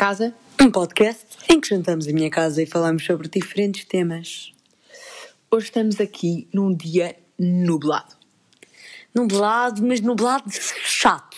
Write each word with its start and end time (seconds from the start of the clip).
Casa. 0.00 0.32
Um 0.58 0.70
podcast 0.70 1.26
em 1.46 1.60
que 1.60 1.68
jantamos 1.68 2.06
em 2.06 2.14
minha 2.14 2.30
casa 2.30 2.62
e 2.62 2.64
falamos 2.64 3.04
sobre 3.04 3.28
diferentes 3.28 3.84
temas. 3.84 4.50
Hoje 5.50 5.66
estamos 5.66 6.00
aqui 6.00 6.48
num 6.54 6.74
dia 6.74 7.14
nublado. 7.38 8.14
Nublado, 9.14 9.86
mas 9.86 10.00
nublado 10.00 10.50
chato. 10.50 11.36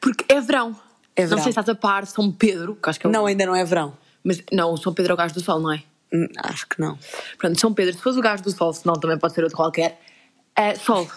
Porque 0.00 0.24
é 0.28 0.40
verão. 0.40 0.76
É 1.14 1.22
Não 1.22 1.28
verão. 1.28 1.44
sei 1.44 1.52
se 1.52 1.60
estás 1.60 1.68
a 1.68 1.76
par 1.76 2.04
São 2.08 2.32
Pedro, 2.32 2.74
que 2.74 2.90
acho 2.90 2.98
que 2.98 3.06
é 3.06 3.08
o... 3.08 3.12
Não, 3.12 3.24
ainda 3.24 3.46
não 3.46 3.54
é 3.54 3.64
verão. 3.64 3.96
Mas 4.24 4.42
não, 4.50 4.72
o 4.72 4.76
São 4.76 4.92
Pedro 4.92 5.12
é 5.12 5.14
o 5.14 5.16
gajo 5.16 5.34
do 5.34 5.40
sol, 5.40 5.60
não 5.60 5.72
é? 5.72 5.84
Hum, 6.12 6.26
Acho 6.38 6.66
que 6.68 6.80
não. 6.80 6.98
Pronto, 7.38 7.60
São 7.60 7.72
Pedro, 7.72 7.94
se 7.94 8.00
fosse 8.02 8.18
o 8.18 8.22
gajo 8.22 8.42
do 8.42 8.50
sol, 8.50 8.72
senão 8.72 8.94
também 8.94 9.16
pode 9.16 9.32
ser 9.32 9.44
outro 9.44 9.56
qualquer, 9.56 10.00
é 10.56 10.74
sol. 10.74 11.08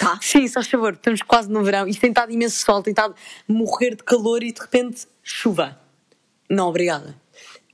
Tá? 0.00 0.18
Sim, 0.20 0.48
só 0.48 0.60
favor, 0.64 0.94
estamos 0.94 1.22
quase 1.22 1.48
no 1.48 1.62
verão. 1.62 1.86
Isto 1.86 2.00
tem 2.00 2.10
estado 2.10 2.32
imenso 2.32 2.58
sol, 2.58 2.82
tem 2.82 2.90
estado 2.90 3.14
a 3.48 3.52
morrer 3.52 3.90
de 3.94 4.02
calor 4.02 4.42
e 4.42 4.50
de 4.50 4.60
repente 4.60 5.06
chuva. 5.22 5.83
Não, 6.48 6.68
obrigada. 6.68 7.14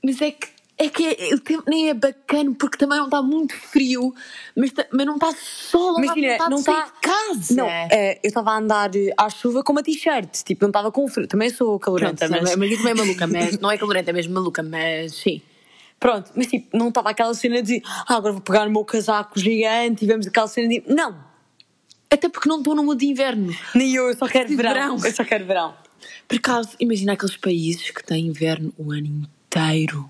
Mas 0.03 0.21
é 0.21 0.31
que, 0.31 0.47
é 0.77 0.89
que 0.89 1.05
é- 1.07 1.35
o 1.35 1.39
tempo 1.39 1.63
nem 1.67 1.89
é 1.89 1.93
bacana 1.93 2.55
porque 2.57 2.77
também 2.77 2.97
não 2.97 3.05
está 3.05 3.21
muito 3.21 3.55
frio, 3.55 4.13
mas, 4.55 4.71
mas 4.91 5.05
não 5.05 5.15
está 5.15 5.31
sol, 5.35 6.01
está 6.01 6.49
não 6.49 6.57
está. 6.57 6.85
de 6.85 6.91
casa. 7.01 7.55
Não, 7.55 7.67
é, 7.67 8.19
eu 8.23 8.27
estava 8.27 8.51
a 8.51 8.57
andar 8.57 8.95
eh, 8.95 9.13
à 9.17 9.29
chuva 9.29 9.63
com 9.63 9.71
uma 9.73 9.83
t-shirt, 9.83 10.43
tipo, 10.43 10.63
não 10.63 10.69
estava 10.69 10.91
com 10.91 11.07
frio. 11.07 11.27
Também 11.27 11.49
sou 11.49 11.79
Pronto, 11.79 11.81
calorenta, 11.81 12.27
mas... 12.29 12.41
mas. 12.41 12.55
mas 12.55 12.69
isso 12.71 12.77
também 12.83 12.93
é 12.93 13.05
maluca, 13.05 13.27
mas 13.27 13.59
não 13.59 13.69
é 13.69 13.77
calorenta, 13.77 14.09
é 14.09 14.13
mesmo 14.13 14.33
maluca, 14.33 14.63
mas 14.63 15.13
sim. 15.13 15.41
Pronto, 15.99 16.31
mas 16.35 16.47
tipo, 16.47 16.75
não 16.75 16.87
estava 16.87 17.11
aquela 17.11 17.33
cena 17.35 17.61
de 17.61 17.79
ah, 17.85 18.15
agora 18.15 18.33
vou 18.33 18.41
pegar 18.41 18.67
o 18.67 18.71
meu 18.71 18.83
casaco 18.83 19.39
gigante 19.39 20.03
e 20.03 20.07
vemos 20.07 20.25
aquela 20.25 20.47
cena 20.47 20.67
de. 20.67 20.83
Não! 20.87 21.15
Até 22.09 22.27
porque 22.27 22.49
não 22.49 22.57
estou 22.57 22.73
no 22.73 22.83
mood 22.83 22.99
de 22.99 23.05
inverno. 23.05 23.55
Nem 23.75 23.93
eu, 23.93 24.07
eu 24.09 24.17
só 24.17 24.27
quero 24.27 24.49
verão. 24.49 24.97
verão. 24.97 25.05
Eu 25.05 25.13
só 25.13 25.23
quero 25.23 25.45
verão. 25.45 25.75
Por 26.27 26.37
acaso, 26.37 26.69
imagina 26.79 27.13
aqueles 27.13 27.37
países 27.37 27.89
que 27.91 28.03
têm 28.03 28.27
inverno 28.27 28.73
o 28.77 28.91
ano 28.91 29.27
inteiro. 29.49 30.09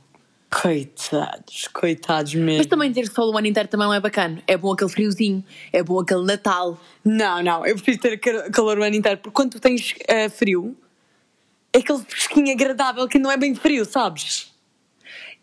Coitados, 0.50 1.68
coitados 1.74 2.34
mesmo. 2.36 2.58
Mas 2.60 2.66
também 2.68 2.92
ter 2.92 3.08
sol 3.08 3.34
o 3.34 3.38
ano 3.38 3.48
inteiro 3.48 3.68
também 3.70 3.88
não 3.88 3.94
é 3.94 4.00
bacana. 4.00 4.42
É 4.46 4.56
bom 4.58 4.72
aquele 4.74 4.90
friozinho, 4.90 5.44
é 5.72 5.82
bom 5.82 6.00
aquele 6.00 6.24
Natal. 6.24 6.80
Não, 7.04 7.42
não, 7.42 7.66
eu 7.66 7.76
prefiro 7.76 7.98
ter 8.00 8.18
ca- 8.18 8.50
calor 8.52 8.78
o 8.78 8.84
ano 8.84 8.96
inteiro, 8.96 9.18
porque 9.20 9.34
quando 9.34 9.52
tu 9.52 9.60
tens 9.60 9.94
eh, 10.08 10.30
frio, 10.30 10.76
é 11.74 11.80
aquele 11.80 12.00
fresquinho 12.08 12.52
agradável 12.52 13.08
que 13.08 13.18
não 13.18 13.32
é 13.32 13.38
bem 13.38 13.56
frio, 13.56 13.86
sabes? 13.86 14.52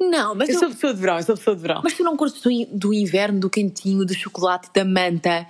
Não, 0.00 0.34
mas, 0.34 0.48
Eu 0.50 0.55
eu- 0.55 0.60
sou 0.60 0.68
pessoa 0.70 0.94
de 0.94 1.00
verão, 1.00 1.16
eu 1.16 1.22
sou 1.24 1.36
pessoa 1.36 1.56
de 1.56 1.62
verão. 1.62 1.80
mas 1.83 1.94
tu 1.94 2.05
não 2.05 2.16
curtes 2.16 2.40
do, 2.40 2.50
do 2.72 2.94
inverno, 2.94 3.40
do 3.40 3.50
quentinho, 3.50 4.05
do 4.05 4.14
chocolate, 4.14 4.68
da 4.74 4.84
manta, 4.84 5.46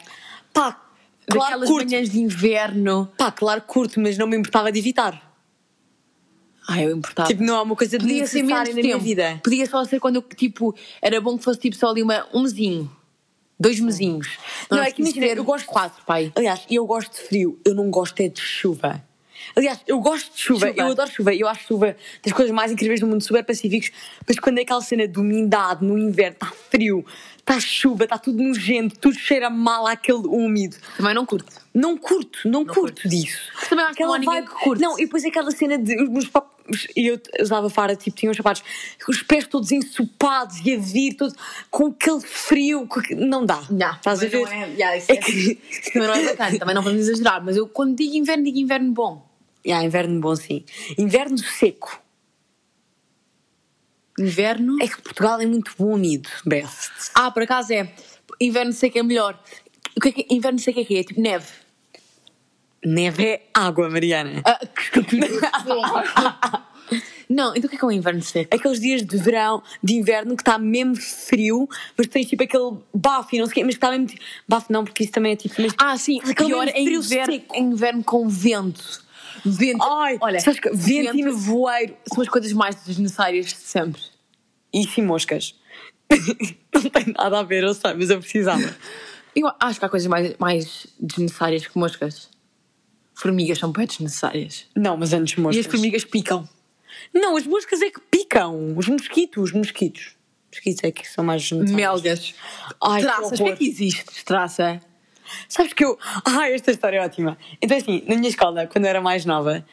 pá, 0.55 0.81
claro 1.31 1.61
daquelas 1.61 1.69
curto. 1.69 1.91
manhãs 1.91 2.11
de 2.11 2.21
inverno. 2.21 3.11
Pá, 3.17 3.31
claro 3.31 3.63
curto, 3.63 4.01
mas 4.01 4.17
não 4.19 4.27
me 4.27 4.37
importava 4.37 4.71
de 4.73 4.79
evitar. 4.79 5.27
Ai, 6.69 6.85
eu 6.85 6.97
importava. 6.97 7.29
Tipo, 7.29 7.43
não 7.43 7.57
é 7.57 7.63
uma 7.63 7.75
coisa 7.77 7.97
de 7.99 8.05
Podia 8.05 8.27
ser 8.27 8.43
menos 8.43 8.69
na 8.69 8.75
minha 8.75 8.93
tempo. 8.95 9.05
vida. 9.05 9.41
Podia 9.43 9.67
só 9.67 9.83
ser 9.85 9.99
quando 9.99 10.17
eu, 10.17 10.23
tipo, 10.23 10.75
era 11.01 11.19
bom 11.21 11.39
que 11.39 11.45
fosse 11.45 11.59
tipo 11.59 11.75
só 11.77 11.89
ali 11.91 12.03
uma, 12.03 12.27
um 12.35 12.43
mesinho. 12.43 12.91
Dois 13.59 13.81
mesinhos. 13.81 14.29
Não, 14.71 14.79
é 14.79 14.89
é 14.89 14.93
que 14.93 15.01
imagina, 15.01 15.21
preciso 15.21 15.35
ter 15.35 15.39
eu 15.39 15.45
gosto 15.45 15.67
quatro, 15.67 16.05
pai. 16.05 16.31
Aliás, 16.37 16.61
eu 16.71 16.87
gosto 16.87 17.13
de 17.13 17.21
frio, 17.23 17.59
eu 17.65 17.75
não 17.75 17.91
gosto 17.91 18.21
é 18.21 18.29
de 18.29 18.41
chuva. 18.41 19.03
Aliás, 19.57 19.81
eu 19.87 19.99
gosto 19.99 20.33
de 20.35 20.41
chuva, 20.41 20.69
Chuva. 20.69 20.81
eu 20.81 20.87
adoro 20.89 21.11
chuva, 21.11 21.35
eu 21.35 21.49
acho 21.49 21.67
chuva 21.67 21.97
das 22.23 22.33
coisas 22.33 22.55
mais 22.55 22.71
incríveis 22.71 23.01
do 23.01 23.07
mundo, 23.07 23.23
super 23.23 23.43
pacíficos, 23.45 23.91
mas 24.27 24.39
quando 24.39 24.59
é 24.59 24.63
aquela 24.63 24.81
cena 24.81 25.09
de 25.09 25.19
umidade 25.19 25.85
no 25.85 25.97
inverno, 25.99 26.35
está 26.35 26.53
frio, 26.71 27.05
está 27.49 27.61
chuva, 27.61 28.05
está 28.05 28.19
tudo 28.19 28.43
nojento, 28.43 28.99
tudo 28.99 29.15
cheira 29.19 29.49
mal 29.49 29.87
àquele 29.87 30.27
úmido. 30.27 30.77
Também 30.97 31.15
não 31.15 31.25
curto. 31.25 31.53
Não 31.75 31.97
curto, 31.97 32.49
não, 32.49 32.65
curto 32.65 32.81
curto. 33.03 33.09
disso. 33.09 33.39
Também 33.69 33.93
que 33.95 34.03
não 34.03 34.13
há 34.13 34.19
ninguém 34.19 34.45
que 34.45 34.51
curte. 34.51 34.83
Não, 34.83 34.99
e 34.99 35.05
depois 35.05 35.25
aquela 35.25 35.51
cena 35.51 35.79
de 35.79 36.03
os 36.03 36.09
meus 36.09 36.27
papos, 36.27 36.87
e 36.97 37.07
eu 37.07 37.21
usava 37.41 37.71
fara, 37.71 37.95
tipo, 37.97 38.17
tinha 38.17 38.31
os 38.31 38.37
sapatos, 38.37 38.63
os 39.09 39.23
pés 39.23 39.47
todos 39.47 39.71
ensopados 39.73 40.59
e 40.65 40.75
a 40.75 40.79
vir, 40.79 41.15
todos, 41.15 41.35
com 41.71 41.87
aquele 41.87 42.21
frio, 42.21 42.87
aquele- 42.91 43.25
não 43.25 43.47
dá. 43.47 43.63
Não, 43.71 43.93
Estás 43.93 44.23
a 44.23 44.27
também 44.27 44.45
ver? 44.45 44.51
Não 44.57 44.63
é, 44.65 44.69
yeah, 44.71 44.97
isso 44.97 45.11
É 45.13 45.15
é- 45.15 45.19
que- 45.19 45.59
isso 45.71 45.93
também 45.93 46.09
não 46.09 46.15
é 46.15 46.25
bacana, 46.25 46.59
também 46.59 46.75
não 46.75 46.83
vamos 46.83 47.01
exagerar, 47.01 47.43
mas 47.45 47.57
eu 47.57 47.67
quando 47.69 47.97
digo 47.97 48.15
inverno, 48.17 48.45
digo 48.45 48.59
inverno 48.59 48.93
bom. 48.93 49.27
Yeah, 49.67 49.85
inverno 49.87 50.21
bom, 50.21 50.35
sim. 50.37 50.65
Inverno 50.97 51.39
seco. 51.39 52.01
Inverno. 54.19 54.77
É 54.83 54.89
que 54.89 55.01
Portugal 55.03 55.41
é 55.41 55.47
muito 55.47 55.73
bom 55.79 55.93
unido, 55.95 56.29
best. 56.45 56.91
Ah, 57.15 57.31
por 57.31 57.43
acaso 57.43 57.73
é. 57.73 57.93
Inverno 58.41 58.73
sei 58.73 58.91
que 58.91 58.99
é 58.99 59.03
melhor. 59.03 59.39
O 59.97 60.01
que 60.01 60.09
é 60.09 60.13
que 60.13 60.27
inverno 60.31 60.59
sei 60.59 60.73
que 60.75 60.81
é 60.81 60.85
que 60.85 60.97
é? 60.99 61.03
Tipo 61.05 61.21
neve. 61.21 61.47
Neve 62.85 63.27
é 63.27 63.43
água, 63.53 63.91
Mariana. 63.91 64.41
Ah, 64.45 64.61
não, 67.29 67.55
então 67.55 67.67
o 67.67 67.69
que 67.69 67.77
é 67.77 67.79
que 67.79 67.85
é 67.85 67.89
o 67.89 67.93
inverno 67.93 68.23
seco? 68.23 68.55
Aqueles 68.55 68.81
dias 68.81 69.03
de 69.03 69.17
verão, 69.19 69.63
de 69.83 69.95
inverno, 69.95 70.37
que 70.37 70.43
está 70.43 70.59
mesmo 70.59 70.97
frio, 70.97 71.69
mas 71.97 72.07
tens 72.07 72.27
tipo 72.27 72.43
aquele 72.45 72.77
bafo 72.95 73.35
e 73.35 73.39
não 73.39 73.47
sei 73.47 73.53
o 73.53 73.55
quê, 73.57 73.65
mas 73.65 73.75
que 73.75 73.79
está 73.79 73.91
mesmo. 73.91 74.07
tipo- 74.07 74.23
Bafo 74.47 74.73
não, 74.73 74.85
porque 74.85 75.03
isso 75.03 75.13
também 75.13 75.33
é 75.33 75.37
tipo. 75.37 75.55
Mas... 75.61 75.75
Ah, 75.79 75.97
sim, 75.99 76.21
Aquele 76.23 76.49
pior 76.49 76.69
é 76.69 76.81
inverno, 76.81 77.33
seco. 77.33 77.55
é 77.55 77.59
inverno 77.61 78.05
com 78.05 78.29
vento. 78.29 79.03
Vento. 79.45 79.83
Ai, 79.83 80.19
olha, 80.21 80.41
sabes 80.41 80.61
que 80.61 80.71
vento 80.71 81.17
e 81.17 81.23
nevoeiro. 81.23 81.97
são 82.13 82.23
as 82.23 82.29
coisas 82.29 82.53
mais 82.53 82.75
desnecessárias 82.85 83.47
de 83.47 83.57
sempre. 83.57 84.03
E 84.73 84.85
sim, 84.87 85.03
moscas. 85.03 85.55
não 86.75 86.83
tem 86.91 87.15
nada 87.17 87.39
a 87.41 87.43
ver, 87.43 87.65
eu 87.65 87.75
sei, 87.75 87.95
mas 87.95 88.11
eu 88.11 88.19
precisava. 88.19 88.75
Eu 89.35 89.51
acho 89.61 89.79
que 89.79 89.85
há 89.85 89.89
coisas 89.89 90.09
mais, 90.09 90.37
mais 90.39 90.87
desnecessárias 90.99 91.67
que 91.67 91.79
moscas. 91.79 92.29
Formigas 93.15 93.59
são 93.59 93.73
bem 93.73 93.87
desnecessárias. 93.87 94.67
Não, 94.77 94.97
mas 94.97 95.13
antes 95.13 95.37
E 95.37 95.41
moscas. 95.41 95.67
as 95.67 95.71
formigas 95.71 96.05
picam. 96.05 96.49
Não, 97.15 97.37
as 97.37 97.47
moscas 97.47 97.81
é 97.83 97.91
que 97.91 98.01
picam. 98.01 98.77
Os 98.77 98.89
mosquitos, 98.89 99.43
os 99.45 99.53
mosquitos. 99.53 100.17
Os 100.51 100.59
mosquitos 100.59 100.85
é 100.85 100.91
que 100.91 101.09
são 101.09 101.25
mais. 101.25 101.51
Melgas. 101.53 102.35
Ai, 102.83 103.03
Traças, 103.03 103.39
que 103.39 103.49
é 103.49 103.57
que 103.57 103.69
existe? 103.69 104.25
Traça. 104.25 104.81
Sabes 105.49 105.73
que 105.73 105.85
eu. 105.85 105.99
Ah, 106.25 106.49
esta 106.51 106.71
história 106.71 106.99
é 106.99 107.05
ótima. 107.05 107.39
Então, 107.61 107.77
assim, 107.77 108.03
na 108.07 108.17
minha 108.17 108.29
escola, 108.29 108.67
quando 108.67 108.85
eu 108.85 108.91
era 108.91 109.01
mais 109.01 109.25
nova, 109.25 109.65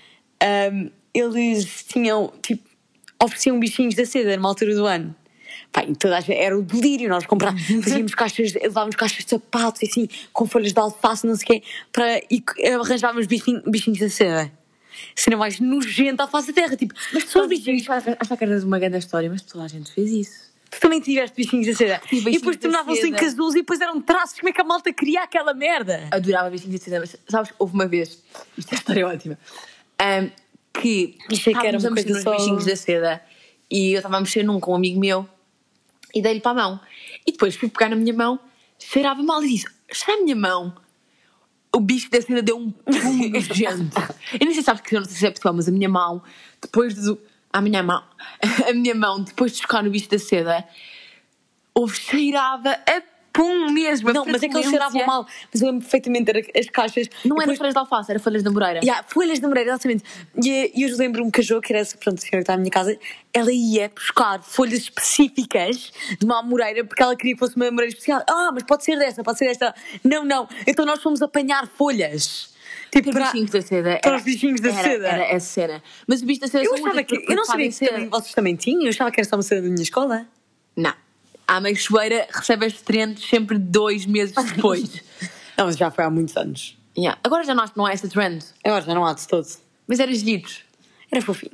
ahm, 0.41 0.89
eles 1.13 1.83
tinham, 1.83 2.31
tipo, 2.41 2.67
ofereciam 3.21 3.59
bichinhos 3.59 3.95
da 3.95 4.05
seda 4.05 4.35
numa 4.35 4.49
altura 4.49 4.73
do 4.75 4.85
ano. 4.85 5.15
Pá, 5.71 5.83
e 5.83 5.88
gente, 5.88 6.33
era 6.33 6.57
o 6.57 6.61
delírio, 6.61 7.09
nós 7.09 7.25
comprávamos, 7.25 7.65
fazíamos 7.83 8.15
caixas, 8.15 8.53
levávamos 8.53 8.95
caixas 8.95 9.25
de 9.25 9.29
sapatos, 9.29 9.81
assim, 9.83 10.07
com 10.31 10.45
folhas 10.45 10.71
de 10.71 10.79
alface, 10.79 11.27
não 11.27 11.35
sei 11.35 11.44
o 11.44 11.47
quê, 11.47 11.63
para, 11.91 12.21
e 12.31 12.44
arranjávamos 12.73 13.27
bichinhos, 13.27 13.63
bichinhos 13.67 13.99
da 13.99 14.09
seda. 14.09 14.51
Cena 15.13 15.35
mais 15.35 15.59
nojenta 15.59 16.23
à 16.23 16.27
face 16.27 16.47
da 16.47 16.53
terra, 16.53 16.75
tipo, 16.77 16.94
mas 17.13 17.25
são 17.25 17.41
os 17.41 17.49
bichinhos. 17.49 17.85
Acho 17.89 18.38
que 18.38 18.44
era 18.44 18.65
uma 18.65 18.79
grande 18.79 18.97
história, 18.97 19.29
mas 19.29 19.41
toda 19.41 19.65
a 19.65 19.67
gente 19.67 19.91
fez 19.91 20.09
isso. 20.11 20.44
Tu 20.75 20.80
também 20.81 21.00
tiveste 21.00 21.36
bichinhos 21.36 21.66
da 21.68 21.74
seda. 21.74 22.02
Tive 22.08 22.30
e 22.30 22.34
depois 22.34 22.56
da 22.58 22.62
tornavam-se 22.63 23.08
em 23.08 23.12
casulos 23.13 23.56
e 23.56 23.59
depois 23.59 23.80
eram 23.81 24.02
traços. 24.02 24.40
Como 24.40 24.50
é 24.50 24.53
que 24.53 24.62
a 24.62 24.63
malta 24.63 24.91
queria 24.94 25.24
aquela 25.24 25.53
merda? 25.53 26.08
Adorava 26.12 26.50
bichinhos 26.50 26.80
de 26.80 26.84
seda, 26.84 27.00
mas 27.00 27.16
sabes, 27.30 27.53
houve 27.58 27.74
uma 27.74 27.88
vez, 27.88 28.22
isto 28.58 28.74
é 28.74 28.75
história 28.75 29.08
ótima, 29.08 29.38
ahm, 30.00 30.28
que 30.74 31.18
Achei 31.31 31.53
que 31.53 31.66
era 31.68 31.78
estávamos 31.78 31.86
a 31.86 31.88
uma 31.90 31.96
mexer 31.96 32.08
coisa 32.12 32.13
nos 32.13 32.24
só- 32.24 32.31
bichinhos 32.38 32.66
da 32.66 32.75
seda 32.75 33.22
e 33.72 33.91
eu 33.94 33.97
estava 33.97 34.18
a 34.18 34.19
mexer 34.19 34.44
num 34.44 34.59
com 34.59 34.74
um 34.74 34.75
amigo 34.75 35.00
meu 35.00 35.28
e 36.13 36.22
dei-lhe 36.22 36.41
para 36.41 36.52
a 36.52 36.56
mão. 36.56 36.80
E 37.25 37.31
depois 37.31 37.56
fui 37.56 37.69
pegar 37.69 37.90
na 37.90 37.96
minha 37.96 38.13
mão, 38.13 38.40
cheirava 38.78 39.24
mal 39.24 39.44
e 39.44 39.47
disse: 39.50 39.66
Está 39.90 40.13
a 40.13 40.18
minha 40.18 40.36
mão? 40.36 40.75
O 41.74 41.80
bicho 41.80 42.09
da 42.09 42.22
seda 42.22 42.42
deu 42.42 42.57
um 42.57 42.72
pulo 42.72 43.30
nojento. 43.31 43.97
Eu 44.40 44.46
não 44.46 44.53
sei 44.53 44.56
se 44.56 44.63
sabes 44.63 44.81
que 44.81 44.96
eu 44.96 45.00
não 45.00 45.06
sei 45.07 45.18
se 45.18 45.28
é 45.28 45.31
pessoal, 45.31 45.53
mas 45.53 45.68
a 45.68 45.72
minha 45.72 45.90
mão, 45.90 46.22
depois 46.62 46.94
do. 46.96 47.19
A 47.55 47.61
minha 47.61 47.81
mão, 47.81 48.03
a 48.69 48.74
minha 48.74 48.94
mão, 48.94 49.21
depois 49.24 49.53
de 49.53 49.62
tocar 49.62 49.81
no 49.81 49.89
bicho 49.89 50.09
da 50.09 50.19
seda, 50.19 50.68
houve 51.74 51.95
cheirava 51.95 52.71
a 52.71 53.01
pum 53.31 53.69
mesmo. 53.71 54.12
Não, 54.13 54.25
mas 54.25 54.44
é 54.44 54.50
que 54.50 54.56
eles 54.56 54.69
cheiravam 54.69 55.06
mal. 55.06 55.25
Mas 55.53 55.62
eu 55.62 55.68
lembro 55.68 55.81
perfeitamente, 55.83 56.30
era 56.30 56.39
as 56.57 56.69
caixas. 56.69 57.07
Não 57.24 57.35
E 57.35 57.39
era 57.39 57.41
depois- 57.41 57.57
folhas 57.57 57.74
de 57.74 57.80
alface, 57.80 58.12
era 58.12 58.19
folhas 58.19 58.44
de 58.44 58.50
moreira. 58.50 58.80
Yeah, 58.83 59.06
folhas 59.07 59.39
de 59.39 59.47
moreira, 59.47 59.69
exatamente. 59.71 60.03
E, 60.44 60.71
e 60.75 60.83
eu 60.83 60.97
lembro-me 60.97 61.31
que 61.31 61.39
a 61.41 61.44
Jo, 61.44 61.62
que 61.62 61.71
era 61.71 61.81
essa, 61.81 61.97
pronto, 61.97 62.18
a 62.18 62.21
senhora 62.21 62.38
que 62.38 62.44
está 62.44 62.53
à 62.53 62.57
minha 62.57 62.71
casa, 62.71 62.97
ela 63.33 63.51
ia 63.53 63.89
buscar 63.94 64.41
folhas 64.44 64.80
específicas 64.80 65.91
de 66.19 66.25
uma 66.25 66.39
amoreira 66.39 66.83
porque 66.83 67.01
ela 67.03 67.15
queria 67.15 67.33
que 67.35 67.39
fosse 67.39 67.56
uma 67.56 67.68
amoreira 67.68 67.89
especial. 67.89 68.21
Ah, 68.30 68.51
mas 68.53 68.63
pode 68.63 68.83
ser 68.83 68.97
desta, 68.97 69.24
pode 69.24 69.38
ser 69.38 69.45
desta. 69.47 69.74
Não, 70.03 70.24
não. 70.25 70.47
Então 70.68 70.85
nós 70.85 71.01
fomos 71.01 71.21
apanhar 71.21 71.68
folhas. 71.68 72.53
Tipo, 73.01 73.12
para, 73.12 73.25
bichinhos 73.25 73.51
da 73.51 73.62
seda. 73.62 74.00
para 74.01 74.09
era- 74.12 74.18
os 74.18 74.24
bichinhos 74.24 74.62
da 74.62 74.69
era- 74.69 74.83
seda. 74.83 75.07
Era 75.07 75.24
essa 75.25 75.47
cena. 75.47 75.83
Mas 76.07 76.21
o 76.21 76.25
bicho 76.25 76.42
da 76.42 76.47
seda 76.47 76.63
eu 76.63 76.74
achava 76.74 77.03
que. 77.03 77.15
Eu 77.30 77.36
não 77.36 77.45
sabia 77.45 77.68
que 77.68 77.71
seda. 77.74 77.92
também 77.92 78.09
vocês 78.09 78.33
também 78.33 78.56
tinham. 78.56 78.83
Eu 78.83 78.89
achava 78.89 79.12
que 79.12 79.19
era 79.19 79.27
só 79.30 79.36
uma 79.36 79.42
cena 79.44 79.62
da 79.62 79.68
minha 79.69 79.83
escola. 79.83 80.25
Não. 80.75 80.94
A 81.47 81.59
meixoeira 81.59 82.27
recebe 82.31 82.65
as 82.65 82.81
trends 82.81 83.27
sempre 83.30 83.57
dois 83.59 84.06
meses 84.06 84.33
depois. 84.56 85.03
Não, 85.57 85.65
mas 85.68 85.77
já 85.77 85.89
foi 85.92 86.03
há 86.03 86.09
muitos 86.09 86.36
anos. 86.36 86.77
Yeah. 86.97 87.18
Agora 87.24 87.44
já 87.44 87.53
não, 87.56 87.63
não 87.75 87.86
há 87.86 87.92
essa 87.94 88.07
trend. 88.09 88.44
Agora 88.63 88.81
já 88.83 88.94
não 88.94 89.06
há 89.06 89.13
de 89.13 89.25
todo. 89.27 89.47
Mas 89.88 90.00
era 90.00 90.13
giros. 90.13 90.63
Era 91.12 91.21
fofinho. 91.21 91.51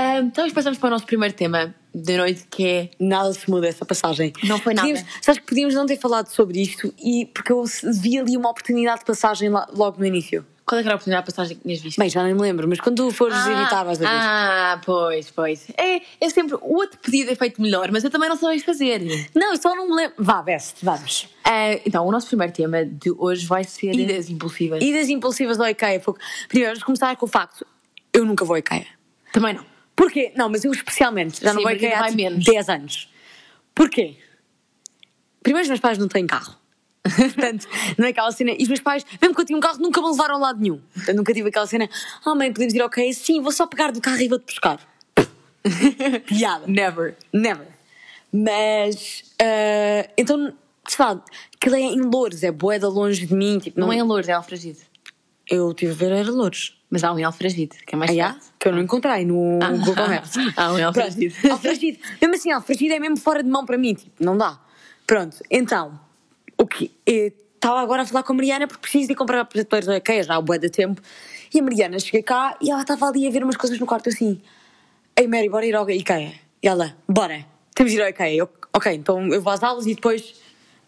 Ah, 0.00 0.18
então 0.18 0.44
nós 0.44 0.52
passamos 0.52 0.78
para 0.78 0.86
o 0.86 0.90
nosso 0.90 1.04
primeiro 1.04 1.34
tema 1.34 1.74
da 1.92 2.16
noite 2.18 2.46
que 2.48 2.64
é. 2.64 2.90
Nada 3.00 3.32
se 3.32 3.50
muda 3.50 3.66
essa 3.66 3.84
passagem. 3.84 4.32
Não 4.44 4.56
foi 4.56 4.72
nada. 4.72 4.86
Podíamos, 4.86 5.10
sabes 5.20 5.40
que 5.40 5.46
podíamos 5.48 5.74
não 5.74 5.86
ter 5.86 5.96
falado 5.98 6.28
sobre 6.28 6.62
isto 6.62 6.94
e 7.02 7.26
porque 7.34 7.50
eu 7.50 7.64
vi 8.00 8.16
ali 8.16 8.36
uma 8.36 8.48
oportunidade 8.48 9.00
de 9.00 9.06
passagem 9.06 9.50
logo 9.50 9.98
no 9.98 10.06
início. 10.06 10.46
Qual 10.64 10.78
é 10.78 10.82
que 10.82 10.88
era 10.88 10.94
a 10.94 10.98
primeira 11.00 11.24
passagem 11.24 11.56
que 11.56 11.64
tinhas 11.64 11.80
visto? 11.80 11.98
Bem, 11.98 12.08
já 12.08 12.22
nem 12.22 12.32
me 12.32 12.40
lembro, 12.40 12.68
mas 12.68 12.78
quando 12.78 12.94
tu 12.94 13.10
fores 13.10 13.34
editar 13.44 13.82
vais 13.82 14.00
a 14.00 14.08
ver. 14.08 14.08
ah, 14.08 14.80
pois, 14.84 15.30
pois. 15.30 15.66
É, 15.76 16.00
é 16.20 16.30
sempre. 16.30 16.54
O 16.60 16.76
outro 16.76 16.96
podia 17.00 17.26
ter 17.26 17.36
feito 17.36 17.60
melhor, 17.60 17.90
mas 17.90 18.04
eu 18.04 18.10
também 18.10 18.28
não 18.28 18.36
sabes 18.36 18.62
fazer. 18.62 19.00
Não, 19.34 19.52
eu 19.52 19.60
só 19.60 19.74
não 19.74 19.88
me 19.88 19.96
lembro. 19.96 20.14
Vá, 20.16 20.40
best, 20.42 20.76
vamos. 20.84 21.26
Ah, 21.42 21.72
então, 21.84 22.06
o 22.06 22.12
nosso 22.12 22.28
primeiro 22.28 22.52
tema 22.52 22.84
de 22.84 23.10
hoje 23.18 23.44
vai 23.46 23.64
ser 23.64 23.92
idas 23.96 24.30
impulsivas. 24.30 24.80
Idas 24.80 25.08
impulsivas 25.08 25.58
ao 25.58 25.66
IKEA. 25.68 25.98
Porque, 25.98 26.22
primeiro, 26.48 26.74
vamos 26.74 26.84
começar 26.84 27.16
com 27.16 27.26
o 27.26 27.28
facto: 27.28 27.66
eu 28.12 28.24
nunca 28.24 28.44
vou 28.44 28.54
ao 28.54 28.58
IKEA. 28.58 28.86
Também 29.32 29.54
não. 29.54 29.77
Porquê? 29.98 30.32
Não, 30.36 30.48
mas 30.48 30.64
eu 30.64 30.70
especialmente 30.70 31.42
já 31.42 31.52
não 31.52 31.58
Sim, 31.60 31.64
vou 31.64 31.72
ao 31.72 31.74
Margarida 31.74 31.86
IKEA 31.86 31.98
há 31.98 32.00
vai 32.02 32.10
tipo, 32.10 32.22
menos. 32.22 32.44
10 32.44 32.68
anos. 32.68 33.08
Porquê? 33.74 34.16
Primeiro, 35.42 35.64
os 35.64 35.68
meus 35.68 35.80
pais 35.80 35.98
não 35.98 36.06
têm 36.06 36.24
carro. 36.24 36.54
Portanto, 37.02 37.66
não 37.98 38.06
é 38.06 38.10
aquela 38.10 38.30
cena. 38.30 38.52
E 38.52 38.62
os 38.62 38.68
meus 38.68 38.80
pais, 38.80 39.04
mesmo 39.20 39.34
que 39.34 39.40
eu 39.40 39.44
tinha 39.44 39.58
um 39.58 39.60
carro, 39.60 39.78
nunca 39.80 40.00
me 40.00 40.08
levaram 40.08 40.36
a 40.36 40.38
lado 40.38 40.60
nenhum. 40.60 40.80
Portanto, 40.94 41.16
nunca 41.16 41.34
tive 41.34 41.48
aquela 41.48 41.66
cena. 41.66 41.90
Ah, 42.24 42.32
mãe, 42.32 42.52
podemos 42.52 42.74
ir 42.74 42.80
ao 42.80 42.86
IKEA? 42.86 43.12
Sim, 43.12 43.42
vou 43.42 43.50
só 43.50 43.66
pegar 43.66 43.90
do 43.90 44.00
carro 44.00 44.20
e 44.20 44.28
vou-te 44.28 44.44
buscar. 44.44 44.78
Piada. 46.26 46.64
Never. 46.68 47.16
Never. 47.32 47.66
Mas, 48.32 49.24
ah, 49.42 50.08
então, 50.16 50.52
sei 50.86 51.04
lá, 51.04 51.24
aquilo 51.56 51.74
é 51.74 51.80
em 51.80 52.02
Louros, 52.02 52.44
é 52.44 52.52
boeda 52.52 52.88
longe 52.88 53.26
de 53.26 53.34
mim. 53.34 53.58
Tipo, 53.58 53.80
Não 53.80 53.92
é 53.92 53.96
em 53.96 54.02
Lourdes, 54.02 54.28
é 54.28 54.32
Alfragide. 54.32 54.78
Eu 55.50 55.72
tive 55.72 55.92
a 55.92 55.94
ver, 55.94 56.12
era 56.12 56.30
Louros. 56.30 56.78
Mas 56.90 57.04
há 57.04 57.12
um 57.12 57.18
em 57.18 57.24
Alfragide, 57.24 57.76
que 57.86 57.94
é 57.94 57.98
mais 57.98 58.16
Ah, 58.18 58.28
há? 58.28 58.36
Que 58.58 58.68
eu 58.68 58.72
não 58.72 58.80
encontrei 58.80 59.24
no 59.24 59.58
Google 59.84 60.08
Maps. 60.08 60.34
Ah, 60.56 60.72
um 60.72 60.78
em 60.78 60.82
Alfragide. 60.82 61.34
Alfragide. 61.50 62.00
Mesmo 62.20 62.34
assim, 62.34 62.50
Alfragide 62.50 62.94
é 62.94 62.98
mesmo 62.98 63.18
fora 63.18 63.42
de 63.42 63.48
mão 63.48 63.66
para 63.66 63.76
mim, 63.76 63.94
tipo, 63.94 64.12
não 64.24 64.36
dá. 64.36 64.58
Pronto, 65.06 65.36
então, 65.50 65.98
o 66.56 66.66
que? 66.66 66.90
Estava 67.06 67.80
agora 67.80 68.02
a 68.02 68.06
falar 68.06 68.22
com 68.22 68.32
a 68.32 68.36
Mariana 68.36 68.66
porque 68.66 68.80
preciso 68.82 69.08
de 69.08 69.12
ir 69.12 69.16
comprar 69.16 69.44
prateleiras 69.44 69.86
da 69.86 69.96
IKEA 69.96 70.22
já 70.22 70.36
há 70.36 70.40
bué 70.40 70.58
de 70.58 70.70
tempo. 70.70 71.02
E 71.52 71.60
a 71.60 71.62
Mariana, 71.62 71.98
cheguei 71.98 72.22
cá 72.22 72.56
e 72.60 72.70
ela 72.70 72.82
estava 72.82 73.06
ali 73.06 73.26
a 73.26 73.30
ver 73.30 73.42
umas 73.42 73.56
coisas 73.56 73.78
no 73.78 73.86
quarto 73.86 74.08
assim. 74.08 74.40
Ei 75.16 75.26
Mary, 75.26 75.48
bora 75.48 75.66
ir 75.66 75.74
ao 75.74 75.88
IKEA. 75.88 76.32
E 76.62 76.68
ela, 76.68 76.96
bora, 77.08 77.44
temos 77.74 77.92
de 77.92 77.98
ir 77.98 78.02
ao 78.02 78.08
IKEA. 78.08 78.34
Eu, 78.34 78.48
ok, 78.72 78.92
então 78.94 79.26
eu 79.28 79.42
vou 79.42 79.52
às 79.52 79.62
aulas 79.62 79.86
e 79.86 79.94
depois 79.94 80.34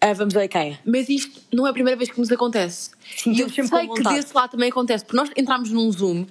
ah, 0.00 0.14
vamos 0.14 0.34
ao 0.34 0.42
IKEA. 0.42 0.78
Mas 0.84 1.08
isto 1.08 1.40
não 1.52 1.66
é 1.66 1.70
a 1.70 1.72
primeira 1.72 1.96
vez 1.96 2.10
que 2.10 2.18
nos 2.18 2.32
acontece. 2.32 2.90
Sim, 3.16 3.32
e 3.32 3.40
eu 3.40 3.50
sei 3.50 3.64
que 3.64 4.02
desse 4.02 4.34
lado 4.34 4.52
também 4.52 4.70
acontece, 4.70 5.04
porque 5.04 5.16
nós 5.16 5.30
entramos 5.36 5.70
num 5.70 5.92
Zoom 5.92 6.26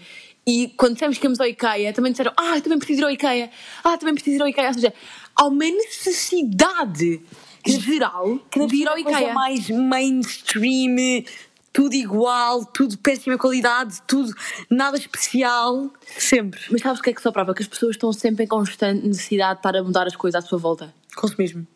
e 0.45 0.69
quando 0.75 0.93
dissemos 0.93 1.19
que 1.19 1.25
íamos 1.27 1.39
ao 1.39 1.45
IKEA, 1.45 1.93
também 1.93 2.11
disseram, 2.11 2.33
ah, 2.35 2.59
também 2.59 2.79
preciso 2.79 3.01
ir 3.01 3.03
ao 3.03 3.11
IKEA, 3.11 3.51
ah, 3.83 3.97
também 3.97 4.15
preciso 4.15 4.37
ir 4.37 4.41
ao 4.41 4.47
IKEA. 4.47 4.67
Ou 4.67 4.73
seja, 4.73 4.93
há 5.35 5.45
uma 5.45 5.65
necessidade 5.65 7.21
geral 7.65 8.39
Que 8.49 8.65
de 8.65 8.75
ir 8.77 8.87
ao 8.87 8.97
é 8.97 9.03
coisa 9.03 9.19
IKEA. 9.19 9.33
mais 9.33 9.69
mainstream, 9.69 11.23
tudo 11.71 11.93
igual, 11.93 12.65
tudo 12.65 12.97
péssima 12.97 13.37
qualidade, 13.37 14.01
tudo 14.07 14.33
nada 14.67 14.97
especial, 14.97 15.91
sempre. 16.17 16.59
Mas 16.71 16.81
sabes 16.81 16.99
o 16.99 17.03
que 17.03 17.11
é 17.11 17.13
que 17.13 17.21
só 17.21 17.31
prova? 17.31 17.53
Que 17.53 17.61
as 17.61 17.67
pessoas 17.67 17.95
estão 17.95 18.11
sempre 18.11 18.45
em 18.45 18.47
constante 18.47 19.05
necessidade 19.05 19.53
de 19.53 19.59
estar 19.59 19.75
a 19.75 19.83
mudar 19.83 20.07
as 20.07 20.15
coisas 20.15 20.43
à 20.43 20.47
sua 20.47 20.57
volta. 20.57 20.91
Consumismo. 21.15 21.67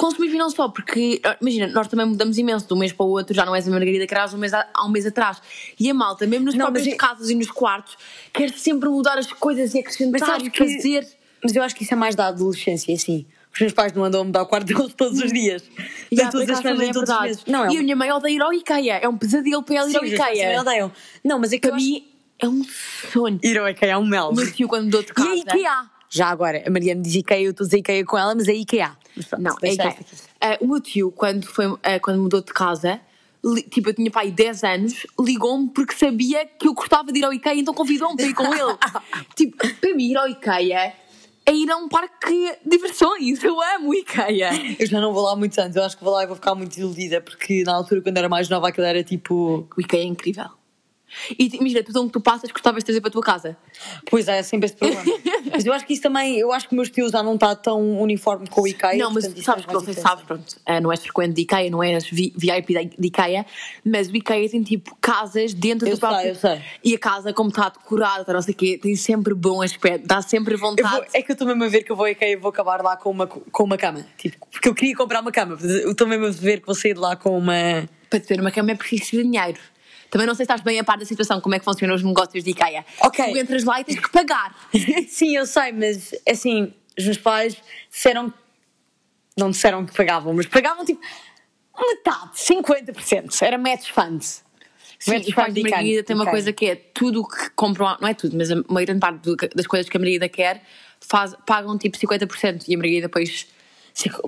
Consumir 0.00 0.30
não 0.32 0.48
só, 0.48 0.66
porque, 0.66 1.20
ah, 1.22 1.36
imagina, 1.42 1.66
nós 1.66 1.86
também 1.86 2.06
mudamos 2.06 2.38
imenso 2.38 2.66
de 2.66 2.72
um 2.72 2.78
mês 2.78 2.90
para 2.90 3.04
o 3.04 3.10
outro, 3.10 3.34
já 3.34 3.44
não 3.44 3.54
és 3.54 3.68
a 3.68 3.70
Margarida 3.70 4.06
que 4.06 4.14
eras 4.14 4.32
um 4.32 4.38
mês 4.38 4.54
a- 4.54 4.66
há 4.72 4.86
um 4.86 4.88
mês 4.88 5.04
atrás. 5.04 5.36
E 5.78 5.90
a 5.90 5.92
malta, 5.92 6.26
mesmo 6.26 6.46
nas 6.46 6.54
Não, 6.54 6.68
é- 6.68 6.94
casas 6.94 7.28
e 7.28 7.34
nos 7.34 7.50
quartos, 7.50 7.98
quer 8.32 8.48
sempre 8.50 8.88
mudar 8.88 9.18
as 9.18 9.30
coisas 9.30 9.74
e 9.74 9.80
acrescentar 9.80 10.40
e 10.40 10.48
que- 10.48 10.58
fazer. 10.76 11.06
Mas 11.42 11.54
eu 11.54 11.62
acho 11.62 11.74
que 11.76 11.82
isso 11.84 11.92
é 11.92 11.96
mais 11.98 12.14
da 12.14 12.28
adolescência, 12.28 12.94
assim. 12.94 13.26
Os 13.52 13.60
meus 13.60 13.74
pais 13.74 13.92
não 13.92 14.02
andam 14.02 14.22
a 14.22 14.24
mudar 14.24 14.40
o 14.42 14.46
quarto 14.46 14.64
deles 14.66 14.94
todos 14.96 15.18
os 15.20 15.30
dias. 15.30 15.64
E 16.10 16.18
há, 16.22 16.30
todas 16.30 16.48
as 16.48 16.58
semanas, 16.60 16.88
é 16.88 16.92
todos 16.92 17.10
os 17.10 17.20
meses. 17.20 17.44
Não, 17.46 17.66
é 17.66 17.72
E 17.74 17.76
a 17.76 17.82
minha 17.82 17.94
mãe 17.96 18.10
odeia 18.10 18.36
ir 18.36 18.40
ao 18.40 18.54
IKEA. 18.54 19.00
É 19.02 19.06
um 19.08 19.18
pesadelo 19.18 19.62
para 19.62 19.76
ela 19.76 19.88
ir 19.88 19.92
Sim, 19.92 19.98
ao 19.98 20.04
IKEA. 20.06 20.60
odeiam. 20.62 20.92
Não, 21.22 21.38
mas 21.38 21.52
é 21.52 21.58
que 21.58 21.68
Para 21.68 21.76
acho- 21.76 21.84
mim 21.84 22.06
é 22.38 22.48
um 22.48 22.62
sonho. 23.12 23.38
Ir 23.44 23.58
ao 23.58 23.68
IKEA 23.68 23.90
é 23.92 23.98
um 23.98 24.06
mel. 24.06 24.32
Meu 24.32 24.50
tio, 24.50 24.66
quando 24.66 24.84
mudou 24.84 25.02
de 25.02 25.10
E 25.10 25.14
casa. 25.14 25.30
a 25.30 25.34
IKEA. 25.36 25.90
Já 26.08 26.28
agora, 26.28 26.64
a 26.66 26.70
Mariana 26.70 27.02
diz 27.02 27.14
IKEA, 27.16 27.42
eu 27.42 27.50
estou 27.50 27.64
a 27.64 27.66
dizer 27.68 27.78
IKEA 27.80 28.02
com 28.06 28.16
ela, 28.16 28.34
mas 28.34 28.48
é 28.48 28.54
IKEA. 28.54 28.92
Pronto, 29.28 29.42
Não, 29.42 29.52
é 29.52 29.60
deixa 29.60 29.74
IKEA. 29.82 29.90
aqui. 29.90 30.04
Ah, 30.40 30.58
o 30.60 30.66
meu 30.68 30.80
tio, 30.80 31.10
quando, 31.12 31.46
foi, 31.46 31.66
ah, 31.82 31.98
quando 32.00 32.20
mudou 32.22 32.40
de 32.40 32.52
casa, 32.52 33.00
li- 33.44 33.62
tipo, 33.62 33.88
eu 33.90 33.94
tinha 33.94 34.10
pai 34.10 34.30
10 34.30 34.64
anos, 34.64 35.06
ligou-me 35.18 35.68
porque 35.70 35.94
sabia 35.94 36.46
que 36.46 36.68
eu 36.68 36.74
gostava 36.74 37.12
de 37.12 37.18
ir 37.20 37.24
ao 37.24 37.32
IKEA, 37.32 37.54
então 37.56 37.74
convidou-me 37.74 38.16
para 38.16 38.26
ir 38.26 38.34
com 38.34 38.44
ele. 38.54 38.76
tipo, 39.36 39.56
para 39.56 39.94
mim 39.94 40.10
ir 40.10 40.16
ao 40.16 40.28
IKEA 40.28 40.94
é 41.46 41.52
ir 41.54 41.70
a 41.70 41.76
um 41.76 41.88
parque 41.88 42.30
de 42.64 42.70
diversões. 42.70 43.42
Eu 43.42 43.60
amo 43.76 43.88
o 43.90 43.94
IKEA. 43.94 44.50
Eu 44.78 44.86
já 44.86 45.00
não 45.00 45.12
vou 45.12 45.22
lá 45.24 45.32
há 45.32 45.36
muitos 45.36 45.58
anos, 45.58 45.74
eu 45.74 45.82
acho 45.82 45.96
que 45.96 46.04
vou 46.04 46.12
lá 46.12 46.22
e 46.22 46.26
vou 46.26 46.36
ficar 46.36 46.54
muito 46.54 46.68
desiludida, 46.70 47.20
porque 47.20 47.62
na 47.64 47.74
altura, 47.74 48.00
quando 48.02 48.16
era 48.18 48.28
mais 48.28 48.48
nova, 48.48 48.68
aquilo 48.68 48.86
era 48.86 49.02
tipo. 49.02 49.66
O 49.76 49.80
IKEA 49.80 50.00
é 50.00 50.04
incrível. 50.04 50.46
E 51.38 51.48
imagina, 51.56 51.82
tudo 51.82 52.02
onde 52.02 52.12
tu 52.12 52.20
passas 52.20 52.50
gostavas 52.50 52.80
de 52.82 52.86
trazer 52.86 53.00
para 53.00 53.08
a 53.08 53.12
tua 53.12 53.22
casa. 53.22 53.56
Pois 54.10 54.28
é, 54.28 54.38
é 54.38 54.42
sempre 54.42 54.66
esse 54.66 54.76
problema. 54.76 55.02
mas 55.50 55.64
eu 55.64 55.72
acho 55.72 55.86
que 55.86 55.92
isso 55.92 56.02
também, 56.02 56.38
eu 56.38 56.52
acho 56.52 56.68
que 56.68 56.74
o 56.74 56.76
meu 56.76 56.84
estilo 56.84 57.08
já 57.10 57.22
não 57.22 57.34
está 57.34 57.54
tão 57.56 58.00
uniforme 58.00 58.46
com 58.48 58.62
o 58.62 58.68
IKEA. 58.68 58.96
não, 58.96 59.10
mas 59.10 59.24
portanto, 59.26 59.44
sabes 59.44 59.66
não 59.66 59.78
diferença. 59.80 60.00
sabes, 60.02 60.24
pronto, 60.24 60.56
ah, 60.66 60.80
não 60.80 60.90
és 60.90 61.00
frequente 61.00 61.34
de 61.34 61.42
IKEA, 61.42 61.70
não 61.70 61.82
és 61.82 62.04
vi- 62.08 62.32
VIP 62.36 62.74
de 62.98 63.06
IKEA, 63.08 63.44
mas 63.84 64.08
o 64.08 64.16
IKEA 64.16 64.48
tem 64.48 64.62
tipo 64.62 64.96
casas 65.00 65.52
dentro 65.54 65.88
Eu 65.88 65.94
do 65.94 66.00
próprio. 66.00 66.20
sei, 66.22 66.30
eu 66.30 66.34
sei. 66.56 66.62
E 66.84 66.94
a 66.94 66.98
casa, 66.98 67.32
como 67.32 67.48
está 67.50 67.68
decorada, 67.68 68.32
não 68.32 68.42
sei 68.42 68.54
o 68.54 68.56
quê, 68.56 68.78
tem 68.80 68.94
sempre 68.96 69.34
bom 69.34 69.62
aspecto, 69.62 70.06
dá 70.06 70.22
sempre 70.22 70.56
vontade. 70.56 70.88
vou- 70.94 71.04
é 71.12 71.22
que 71.22 71.30
eu 71.30 71.34
estou 71.34 71.46
mesmo 71.48 71.64
a 71.64 71.68
ver 71.68 71.82
que 71.82 71.90
eu 71.92 71.96
vou 71.96 72.06
a 72.06 72.10
IKEA 72.10 72.32
e 72.32 72.36
vou 72.36 72.50
acabar 72.50 72.82
lá 72.82 72.96
com 72.96 73.10
uma, 73.10 73.26
com 73.26 73.64
uma 73.64 73.76
cama. 73.76 74.06
Tipo, 74.16 74.46
porque 74.50 74.68
eu 74.68 74.74
queria 74.74 74.94
comprar 74.96 75.20
uma 75.20 75.32
cama. 75.32 75.56
Eu 75.60 75.92
estou 75.92 76.06
mesmo 76.06 76.26
a 76.26 76.30
ver 76.30 76.60
que 76.60 76.66
vou 76.66 76.74
sair 76.74 76.94
de 76.94 77.00
lá 77.00 77.16
com 77.16 77.36
uma. 77.36 77.88
Para 78.08 78.20
ter 78.20 78.40
uma 78.40 78.50
cama 78.50 78.72
é 78.72 78.74
preciso 78.74 79.12
de 79.12 79.22
dinheiro. 79.22 79.58
Também 80.10 80.26
não 80.26 80.34
sei 80.34 80.44
se 80.44 80.52
estás 80.52 80.60
bem 80.60 80.78
a 80.78 80.84
par 80.84 80.98
da 80.98 81.04
situação, 81.04 81.40
como 81.40 81.54
é 81.54 81.58
que 81.58 81.64
funcionam 81.64 81.94
os 81.94 82.02
negócios 82.02 82.42
de 82.42 82.50
IKEA. 82.50 82.84
Ok. 83.00 83.32
Tu 83.32 83.38
entras 83.38 83.64
lá 83.64 83.80
e 83.80 83.84
tens 83.84 84.00
que 84.00 84.10
pagar. 84.10 84.54
Sim, 85.08 85.36
eu 85.36 85.46
sei, 85.46 85.72
mas 85.72 86.12
assim, 86.28 86.72
os 86.98 87.04
meus 87.04 87.18
pais 87.18 87.56
disseram. 87.90 88.32
Não 89.36 89.50
disseram 89.50 89.86
que 89.86 89.94
pagavam, 89.94 90.34
mas 90.34 90.46
pagavam 90.46 90.84
tipo 90.84 91.00
metade, 91.78 92.30
50%. 92.34 93.42
Era 93.42 93.56
match 93.56 93.90
funds. 93.92 94.42
Sim, 94.98 95.12
Match 95.14 95.28
e 95.28 95.32
faz 95.32 95.54
de 95.54 95.62
Margarida 95.62 96.02
tem 96.02 96.14
uma 96.14 96.26
coisa 96.30 96.52
que 96.52 96.66
é 96.66 96.76
tudo 96.76 97.22
o 97.22 97.26
que 97.26 97.48
compram, 97.56 97.96
não 98.02 98.08
é 98.08 98.12
tudo, 98.12 98.36
mas 98.36 98.50
a 98.50 98.56
uma 98.68 98.82
grande 98.84 99.00
parte 99.00 99.20
do- 99.22 99.34
das 99.54 99.66
coisas 99.66 99.88
que 99.88 99.96
a 99.96 100.00
Margarida 100.00 100.28
quer 100.28 100.62
faz, 101.00 101.34
pagam 101.46 101.78
tipo 101.78 101.96
50% 101.96 102.64
e 102.68 102.74
a 102.74 102.76
Margarida 102.76 103.06
depois, 103.06 103.46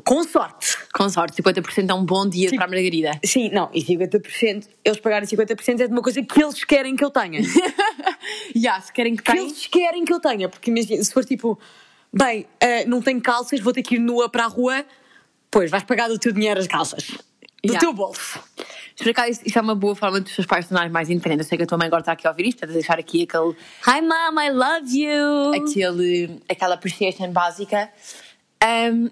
Com 0.04 0.22
sorte. 0.24 0.76
com 0.92 1.08
sorte, 1.08 1.40
50% 1.42 1.90
é 1.90 1.94
um 1.94 2.04
bom 2.04 2.28
dia 2.28 2.46
Tipo- 2.48 2.56
para 2.56 2.66
a 2.66 2.68
Margarida. 2.68 3.18
Sim, 3.24 3.50
não, 3.50 3.70
e 3.72 3.82
50%, 3.82 4.68
eles 4.84 5.00
pagarem 5.00 5.26
50% 5.26 5.80
é 5.80 5.86
de 5.86 5.92
uma 5.92 6.02
coisa 6.02 6.22
que 6.22 6.42
eles 6.42 6.62
querem 6.64 6.94
que 6.96 7.04
eu 7.04 7.10
tenha. 7.10 7.40
yeah, 8.54 8.80
se 8.80 8.92
querem 8.92 9.16
que 9.16 9.22
que 9.22 9.32
tenha. 9.32 9.44
eles 9.44 9.66
querem 9.66 10.04
que 10.04 10.12
eu 10.12 10.20
tenha. 10.20 10.48
Porque 10.48 10.70
imagina, 10.70 11.02
se 11.02 11.12
for 11.12 11.24
tipo, 11.24 11.58
bem, 12.12 12.46
ah, 12.60 12.84
não 12.86 13.00
tenho 13.00 13.20
calças, 13.20 13.60
vou 13.60 13.72
ter 13.72 13.82
que 13.82 13.94
ir 13.96 13.98
nua 13.98 14.28
para 14.28 14.44
a 14.44 14.48
rua, 14.48 14.84
pois 15.50 15.70
vais 15.70 15.84
pagar 15.84 16.08
do 16.08 16.18
teu 16.18 16.32
dinheiro 16.32 16.58
as 16.60 16.66
calças. 16.66 17.04
Do 17.64 17.68
Yeah. 17.70 17.78
teu 17.78 17.92
bolso. 17.92 18.40
Por 18.98 19.08
acaso, 19.08 19.30
isso, 19.30 19.42
isso 19.46 19.56
é 19.58 19.62
uma 19.62 19.74
boa 19.76 19.94
forma 19.94 20.20
dos 20.20 20.34
seus 20.34 20.46
pais 20.48 20.66
tornarem 20.66 20.90
mais 20.90 21.08
independentes. 21.08 21.46
Eu 21.46 21.48
sei 21.50 21.58
que 21.58 21.62
a 21.64 21.66
tua 21.66 21.78
mãe 21.78 21.86
agora 21.86 22.00
está 22.02 22.10
aqui 22.12 22.26
a 22.26 22.30
ouvir 22.30 22.48
isto, 22.48 22.58
para 22.58 22.66
deixar 22.72 22.98
aqui 22.98 23.22
aquele 23.22 23.54
Hi 23.86 24.00
mom, 24.02 24.40
I 24.40 24.50
love 24.50 24.98
you. 24.98 25.54
aquele, 25.54 26.40
aquela 26.48 26.74
appreciation 26.74 27.30
básica, 27.30 27.88
Ahm, 28.60 29.10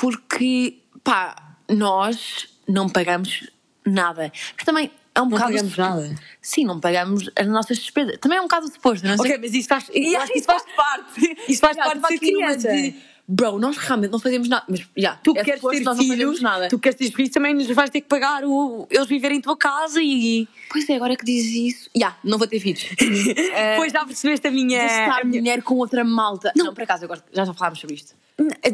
porque, 0.00 0.78
pá, 1.02 1.34
nós 1.68 2.48
não 2.68 2.88
pagamos 2.88 3.50
nada. 3.84 4.30
Mas 4.56 4.64
também 4.64 4.90
é 5.14 5.20
um 5.20 5.24
Não 5.24 5.30
bocado. 5.30 5.52
pagamos 5.52 5.76
nada. 5.76 6.14
Sim, 6.40 6.64
não 6.64 6.78
pagamos 6.78 7.28
as 7.36 7.46
nossas 7.48 7.78
despesas. 7.78 8.16
Também 8.18 8.38
é 8.38 8.40
um 8.40 8.44
bocado 8.44 8.68
suposto, 8.72 9.06
não 9.06 9.16
sei. 9.16 9.32
Ok, 9.32 9.38
mas 9.42 9.54
isso 9.54 9.68
faz, 9.68 9.88
Yeah, 9.88 10.30
isso 10.34 10.44
faz 10.46 10.62
parte. 10.76 11.36
Isso 11.48 11.60
faz 11.60 11.76
Yeah, 11.76 12.00
parte 12.00 12.12
numa 12.12 12.18
criança. 12.20 12.68
de, 12.72 12.94
Bro, 13.30 13.58
nós 13.58 13.76
realmente 13.76 14.10
não 14.12 14.18
fazemos 14.18 14.48
nada. 14.48 14.64
Mas, 14.68 14.86
yeah, 14.96 15.20
Tu 15.22 15.32
é 15.36 15.42
queres 15.44 15.60
ter 15.60 15.80
nós 15.80 15.98
não 15.98 16.04
filhos, 16.04 16.40
nada. 16.40 16.68
tu 16.68 16.78
queres 16.78 16.96
ter 16.96 17.10
filhos, 17.10 17.30
também 17.30 17.54
lhes 17.54 17.66
vais 17.74 17.90
ter 17.90 18.00
que 18.00 18.06
pagar 18.08 18.42
o, 18.44 18.86
eles 18.90 19.06
viverem 19.06 19.36
em 19.38 19.40
tua 19.40 19.56
casa 19.56 20.00
e. 20.02 20.48
Pois 20.70 20.88
é, 20.88 20.94
agora 20.94 21.14
que 21.16 21.24
dizes 21.24 21.54
isso. 21.76 21.90
Já, 21.94 22.16
não 22.24 22.38
vou 22.38 22.46
ter 22.46 22.58
filhos. 22.60 22.86
Depois 22.96 23.92
já 23.92 24.04
percebeste 24.06 24.46
a 24.46 24.50
minha. 24.50 24.78
Gastar 24.82 25.20
a 25.20 25.24
minha- 25.24 25.42
dinheiro 25.42 25.62
com 25.62 25.74
outra 25.74 26.02
malta. 26.04 26.52
Não, 26.56 26.72
por 26.72 26.84
acaso, 26.84 27.06
gosto, 27.08 27.24
já 27.32 27.44
já 27.44 27.52
falámos 27.52 27.80
sobre 27.80 27.96
isto. 27.96 28.14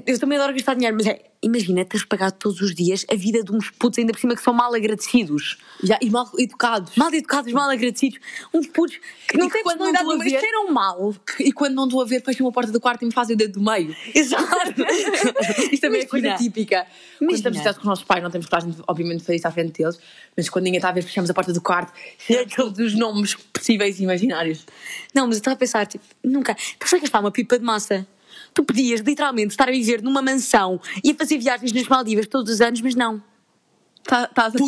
Eu 0.06 0.18
também 0.18 0.36
adoro 0.36 0.52
gastar 0.52 0.74
dinheiro, 0.74 0.94
mas 0.94 1.06
é, 1.06 1.22
imagina 1.42 1.86
teres 1.86 2.04
pagado 2.04 2.34
todos 2.38 2.60
os 2.60 2.74
dias 2.74 3.06
a 3.10 3.14
vida 3.14 3.42
de 3.42 3.50
uns 3.50 3.70
putos 3.70 3.98
ainda 3.98 4.12
por 4.12 4.18
cima 4.20 4.36
que 4.36 4.42
são 4.42 4.52
mal 4.52 4.74
agradecidos. 4.74 5.56
Já, 5.82 5.98
e 6.02 6.10
mal 6.10 6.30
educados. 6.38 6.94
Mal 6.96 7.12
educados, 7.14 7.50
mal 7.50 7.70
agradecidos. 7.70 8.18
Uns 8.52 8.66
putos 8.66 8.98
que 9.26 9.38
não 9.38 9.48
têm 9.48 9.62
quando 9.62 9.78
personalidade 9.78 10.04
a 10.04 10.08
nenhuma, 10.08 10.24
ver- 10.24 10.40
cheiram 10.40 10.70
mal. 10.70 11.14
E 11.40 11.50
quando 11.50 11.74
não 11.74 11.84
estou 11.84 12.02
a 12.02 12.04
ver, 12.04 12.22
fecham 12.22 12.46
a 12.46 12.52
porta 12.52 12.70
do 12.70 12.78
quarto 12.78 13.02
e 13.02 13.06
me 13.06 13.12
fazem 13.12 13.34
o 13.34 13.38
dedo 13.38 13.54
do 13.58 13.62
meio. 13.64 13.96
Exato. 14.14 14.44
Isto 15.72 15.80
também 15.80 16.02
é 16.02 16.06
coisa 16.06 16.26
Imagina. 16.26 16.36
típica. 16.36 16.76
Quando 16.84 17.22
Imagina. 17.22 17.36
estamos 17.38 17.58
sentados 17.58 17.78
com 17.78 17.82
os 17.84 17.88
nossos 17.88 18.04
pais, 18.04 18.22
não 18.22 18.30
temos 18.30 18.46
coragem, 18.46 18.74
obviamente, 18.86 19.20
de 19.20 19.24
fazer 19.24 19.36
isso 19.36 19.48
à 19.48 19.50
frente 19.50 19.82
deles, 19.82 19.98
mas 20.36 20.50
quando 20.50 20.64
ninguém 20.64 20.78
está 20.78 20.90
a 20.90 20.92
ver, 20.92 21.00
fechamos 21.02 21.30
a 21.30 21.34
porta 21.34 21.54
do 21.54 21.62
quarto 21.62 21.90
e 22.28 22.34
é 22.36 22.44
todos 22.44 22.78
os 22.80 22.94
nomes 22.94 23.34
possíveis 23.34 23.98
e 23.98 24.02
imaginários. 24.02 24.66
Não, 25.14 25.26
mas 25.26 25.36
eu 25.36 25.40
estava 25.40 25.54
a 25.54 25.58
pensar, 25.58 25.86
tipo, 25.86 26.04
nunca. 26.22 26.54
Pensei 26.78 26.98
que 26.98 27.06
gastar 27.06 27.20
uma 27.20 27.30
pipa 27.30 27.58
de 27.58 27.64
massa. 27.64 28.06
Tu 28.54 28.62
podias 28.64 29.00
literalmente 29.00 29.50
estar 29.50 29.68
a 29.68 29.72
viver 29.72 30.00
numa 30.02 30.22
mansão 30.22 30.80
e 31.02 31.10
a 31.10 31.14
fazer 31.14 31.38
viagens 31.38 31.72
nas 31.72 31.88
Maldivas 31.88 32.26
todos 32.28 32.52
os 32.52 32.60
anos, 32.60 32.80
mas 32.80 32.94
não. 32.94 33.22
Tá- 34.04 34.24
Estás 34.30 34.54
a- 34.54 34.58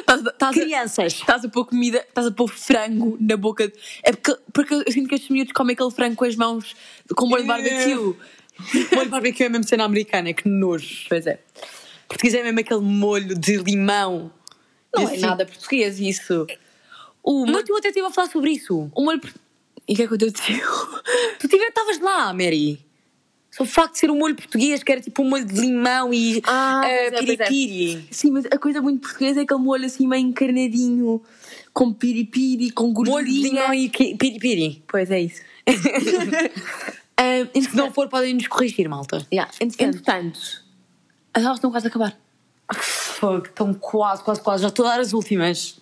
estás 0.00 0.24
a- 0.42 0.60
Crianças. 0.60 1.12
Estás 1.14 1.44
a 1.44 1.48
pôr 1.48 1.64
comida, 1.64 1.98
estás 2.06 2.26
a 2.26 2.30
pôr 2.30 2.48
frango 2.48 3.16
na 3.20 3.36
boca. 3.36 3.68
de- 3.68 3.74
É 4.02 4.12
porque, 4.12 4.36
porque 4.52 4.74
eu 4.74 4.84
sinto 4.92 5.08
que 5.08 5.14
estes 5.14 5.30
miúdos 5.30 5.52
comem 5.52 5.74
aquele 5.74 5.90
frango 5.90 6.16
com 6.16 6.24
as 6.24 6.36
mãos 6.36 6.76
com 7.16 7.26
molho 7.26 7.42
de 7.42 7.48
barbecue. 7.48 8.16
Molho 8.92 9.08
barbecue 9.08 9.44
é 9.44 9.48
mesmo 9.48 9.62
cena 9.68 9.84
americana, 9.84 10.32
que 10.34 10.48
nojo. 10.48 11.06
Pois 11.08 11.24
é. 11.28 11.38
Português 12.08 12.34
é 12.34 12.42
mesmo 12.42 12.58
aquele 12.58 12.80
molho 12.80 13.38
de 13.38 13.56
limão. 13.58 14.32
Não 14.92 15.02
E 15.02 15.06
é 15.06 15.08
assim- 15.12 15.20
nada 15.20 15.46
português 15.46 16.00
isso. 16.00 16.44
O 17.22 17.40
molho, 17.46 17.52
Mas 17.52 17.62
tu 17.64 17.76
até 17.76 17.88
estive 17.88 18.06
a 18.06 18.10
falar 18.10 18.28
sobre 18.28 18.50
isso. 18.50 18.90
o 18.94 19.04
molho. 19.04 19.20
E 19.86 19.92
o 19.92 19.96
que 19.96 20.02
é 20.02 20.06
que 20.08 20.12
eu 20.14 20.18
te 20.18 20.52
digo? 20.52 20.66
Tu 21.38 21.46
estavas 21.56 22.00
lá, 22.00 22.32
Mary. 22.34 22.84
O 23.58 23.64
facto 23.64 23.94
de 23.94 23.98
ser 23.98 24.10
um 24.10 24.16
molho 24.18 24.34
português, 24.36 24.82
que 24.82 24.92
era 24.92 25.00
tipo 25.00 25.22
um 25.22 25.28
molho 25.28 25.44
de 25.44 25.60
limão 25.60 26.12
e 26.14 26.40
Ah, 26.46 26.82
eh, 26.84 26.88
pois 26.88 27.06
é, 27.06 27.10
pois 27.10 27.40
é. 27.40 27.44
piripiri. 27.46 28.08
Sim, 28.10 28.30
mas 28.30 28.44
a 28.46 28.58
coisa 28.58 28.80
muito 28.80 29.00
portuguesa 29.00 29.40
é 29.40 29.42
aquele 29.42 29.60
molho 29.60 29.84
assim 29.86 30.06
meio 30.06 30.26
encarnadinho, 30.26 31.20
com 31.72 31.92
piripiri, 31.92 32.70
com 32.70 32.92
gordurinha. 32.92 33.22
Molho 33.22 33.26
de 33.26 33.48
limão 33.48 33.74
e 33.74 33.88
piripiri. 34.16 34.82
Pois 34.86 35.10
é 35.10 35.20
isso. 35.20 35.42
Ah, 37.16 37.46
Se 37.60 37.76
não 37.76 37.90
for, 37.92 38.08
podem 38.08 38.34
nos 38.34 38.46
corrigir, 38.46 38.88
malta. 38.88 39.26
yeah, 39.32 39.50
entretanto, 39.60 40.38
as 41.34 41.42
aulas 41.42 41.58
estão 41.58 41.70
quase 41.70 41.86
a 41.86 41.90
acabar. 41.90 42.16
Fogo, 42.74 43.46
estão 43.46 43.74
quase, 43.74 44.22
quase, 44.22 44.40
quase. 44.40 44.62
Já 44.62 44.68
estou 44.68 44.86
a 44.86 44.90
dar 44.90 45.00
as 45.00 45.12
últimas. 45.12 45.78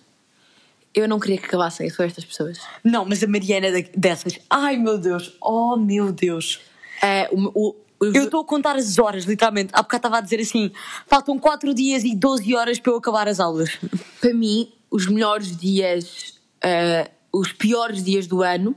Eu 0.93 1.07
não 1.07 1.19
queria 1.19 1.37
que 1.37 1.45
acabassem, 1.45 1.89
só 1.91 2.03
estas 2.03 2.25
pessoas. 2.25 2.59
Não, 2.83 3.05
mas 3.05 3.21
a 3.21 3.27
Mariana 3.27 3.67
dessas. 3.95 4.39
Ai 4.49 4.77
meu 4.77 4.97
Deus, 4.97 5.35
oh 5.41 5.77
meu 5.77 6.11
Deus. 6.11 6.59
É, 7.01 7.29
o, 7.31 7.47
o, 7.69 7.75
Eu 8.01 8.23
estou 8.25 8.41
a 8.41 8.45
contar 8.45 8.75
as 8.75 8.97
horas, 8.97 9.25
literalmente. 9.25 9.71
Há 9.73 9.81
bocado 9.81 9.99
estava 9.99 10.17
a 10.17 10.21
dizer 10.21 10.39
assim: 10.39 10.71
faltam 11.07 11.37
4 11.39 11.73
dias 11.73 12.03
e 12.03 12.15
12 12.15 12.55
horas 12.55 12.79
para 12.79 12.91
eu 12.91 12.97
acabar 12.97 13.27
as 13.27 13.39
aulas. 13.39 13.77
para 14.21 14.33
mim, 14.33 14.71
os 14.89 15.07
melhores 15.07 15.55
dias, 15.55 16.39
ah, 16.63 17.09
os 17.31 17.51
piores 17.53 18.03
dias 18.03 18.25
do 18.27 18.41
ano, 18.41 18.75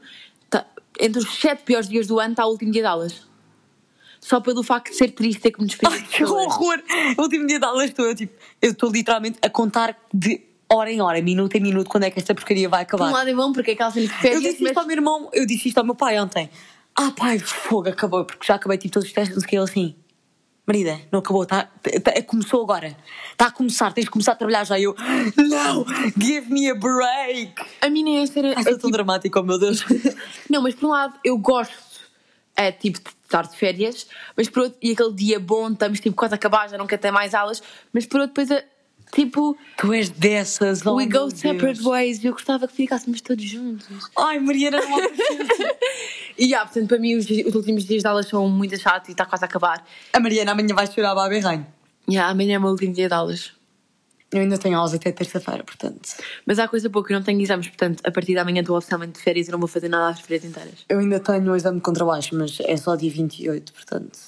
tá- 0.49 0.67
entre 0.99 1.21
os 1.23 1.41
sete 1.41 1.63
piores 1.63 1.89
dias 1.89 2.07
do 2.07 2.19
ano 2.21 2.33
está 2.33 2.47
o 2.47 2.51
último 2.51 2.71
dia 2.73 2.83
de 2.83 2.89
aulas. 2.89 3.29
Só 4.21 4.39
pelo 4.39 4.63
facto 4.63 4.91
de 4.91 4.97
ser 4.99 5.13
triste 5.13 5.41
ter 5.41 5.51
que 5.51 5.61
me 5.63 5.67
despedir. 5.67 5.95
Ai, 5.97 6.03
de 6.03 6.09
que 6.09 6.25
horror! 6.25 6.79
O 7.17 7.23
último 7.23 7.47
dia 7.47 7.59
de 7.59 7.65
aulas 7.65 7.87
estou 7.89 8.05
eu, 8.05 8.15
tipo, 8.15 8.39
eu 8.61 8.73
estou 8.73 8.91
literalmente 8.91 9.39
a 9.41 9.49
contar 9.49 9.97
de 10.13 10.43
hora 10.69 10.93
em 10.93 11.01
hora, 11.01 11.23
minuto 11.23 11.55
em 11.57 11.61
minuto, 11.61 11.89
quando 11.89 12.05
é 12.05 12.11
que 12.11 12.19
esta 12.19 12.35
porcaria 12.35 12.69
vai 12.69 12.85
Por 12.85 13.01
um 13.01 13.05
acabar. 13.05 13.19
lado 13.19 13.31
é 13.31 13.35
bom 13.35 13.51
porque 13.53 13.71
é 13.71 13.75
aquela 13.75 13.91
cena 13.91 14.07
de 14.07 14.29
Eu 14.29 14.41
disse 14.41 14.59
mas- 14.61 14.71
isto 14.73 14.79
ao 14.79 14.87
meu 14.87 14.95
irmão, 14.97 15.31
eu 15.33 15.47
disse 15.47 15.69
isto 15.69 15.79
ao 15.79 15.85
meu 15.85 15.95
pai 15.95 16.21
ontem. 16.21 16.51
Ah, 16.97 17.13
pai, 17.17 17.39
fogo, 17.39 17.89
acabou, 17.89 18.25
porque 18.25 18.47
já 18.47 18.57
acabei 18.57 18.77
tipo 18.79 18.93
todos 18.95 19.09
os 19.09 19.15
testes, 19.15 19.35
não 19.35 19.41
sei 19.41 19.47
o 19.47 19.51
que, 19.51 19.57
ele 19.57 19.65
assim. 19.65 19.97
Marida, 20.67 21.01
não 21.11 21.19
acabou, 21.21 21.45
tá, 21.47 21.69
tá- 22.05 22.23
começou 22.23 22.63
agora. 22.63 22.97
Está 23.33 23.47
a 23.47 23.51
começar, 23.51 23.93
tens 23.93 24.05
de 24.05 24.11
começar 24.11 24.33
a 24.33 24.37
trabalhar 24.37 24.65
já. 24.65 24.79
E 24.79 24.85
eu, 24.85 24.95
não, 25.37 25.85
give 26.17 26.49
me 26.53 26.71
a 26.71 26.75
break. 26.75 27.55
a 27.81 27.89
mim 27.91 28.05
nem 28.05 28.19
é 28.19 28.27
ser. 28.27 28.45
Ai, 28.45 28.53
é 28.53 28.65
tão 28.65 28.75
tipo- 28.77 28.91
dramático, 28.91 29.39
oh 29.39 29.43
meu 29.43 29.59
Deus. 29.59 29.85
Não, 30.49 30.63
mas 30.63 30.75
por 30.75 30.87
um 30.87 30.91
lado 30.91 31.19
eu 31.25 31.37
gosto 31.39 31.75
é, 32.55 32.71
tipo, 32.71 33.01
de 33.01 33.09
estar 33.25 33.47
de 33.49 33.57
férias, 33.57 34.07
mas 34.37 34.49
por 34.49 34.65
outro, 34.65 34.79
e 34.83 34.93
aquele 34.93 35.13
dia 35.15 35.41
bom, 35.41 35.71
estamos 35.71 35.99
tipo 35.99 36.15
quase 36.15 36.35
a 36.35 36.37
acabar, 36.37 36.69
já 36.69 36.77
não 36.77 36.87
quero 36.87 37.01
ter 37.01 37.11
mais 37.11 37.35
aulas, 37.35 37.63
mas 37.93 38.05
por 38.07 38.21
outro, 38.21 38.35
depois, 38.35 38.51
é, 38.51 38.65
tipo, 39.11 39.57
tu 39.77 39.93
és 39.93 40.09
dessas, 40.11 40.85
oh 40.87 40.95
we 40.95 41.07
go 41.07 41.31
separate 41.31 41.79
Deus. 41.79 41.85
ways. 41.85 42.25
Eu 42.25 42.33
gostava 42.33 42.67
que 42.67 42.75
ficássemos 42.75 43.21
todos 43.21 43.45
juntos. 43.45 43.87
Ai, 44.19 44.39
Mariana, 44.39 44.81
não 44.81 44.97
há 44.97 45.01
E 46.39 46.45
yeah, 46.47 46.65
portanto, 46.65 46.89
para 46.89 46.99
mim, 46.99 47.17
os, 47.17 47.29
os 47.29 47.55
últimos 47.55 47.85
dias 47.85 48.03
de 48.03 48.09
aulas 48.09 48.27
são 48.27 48.49
muito 48.49 48.79
chatos 48.79 49.09
e 49.09 49.13
está 49.13 49.27
quase 49.27 49.45
a 49.45 49.47
acabar. 49.47 49.85
A 50.13 50.21
Mariana 50.21 50.53
amanhã 50.53 50.75
vai 50.75 50.87
chorar 50.87 51.13
a 51.13 51.29
berranho. 51.29 51.67
Yeah, 52.09 52.31
amanhã 52.31 52.55
é 52.55 52.59
o 52.59 52.63
meu 52.63 52.71
último 52.71 52.93
dia 52.95 53.09
de 53.09 53.15
aulas. 53.15 53.53
Eu 54.33 54.41
ainda 54.41 54.57
tenho 54.57 54.77
aulas 54.79 54.95
até 54.95 55.11
terça-feira, 55.11 55.65
portanto. 55.65 56.09
Mas 56.47 56.61
há 56.61 56.69
coisa 56.69 56.89
pouco, 56.89 57.13
eu 57.13 57.19
não 57.19 57.25
tenho 57.25 57.41
exames, 57.41 57.67
portanto, 57.67 58.01
a 58.05 58.13
partir 58.13 58.33
de 58.33 58.39
amanhã 58.39 58.61
estou 58.61 58.77
oficialmente 58.77 59.15
de 59.15 59.21
férias 59.21 59.49
e 59.49 59.51
não 59.51 59.59
vou 59.59 59.67
fazer 59.67 59.89
nada 59.89 60.09
às 60.13 60.21
férias 60.21 60.45
inteiras. 60.45 60.85
Eu 60.89 61.01
ainda 61.01 61.19
tenho 61.19 61.51
um 61.51 61.57
exame 61.57 61.79
de 61.79 61.83
contrabaixo, 61.83 62.37
mas 62.37 62.59
é 62.61 62.77
só 62.77 62.95
dia 62.95 63.11
28, 63.11 63.73
portanto. 63.73 64.19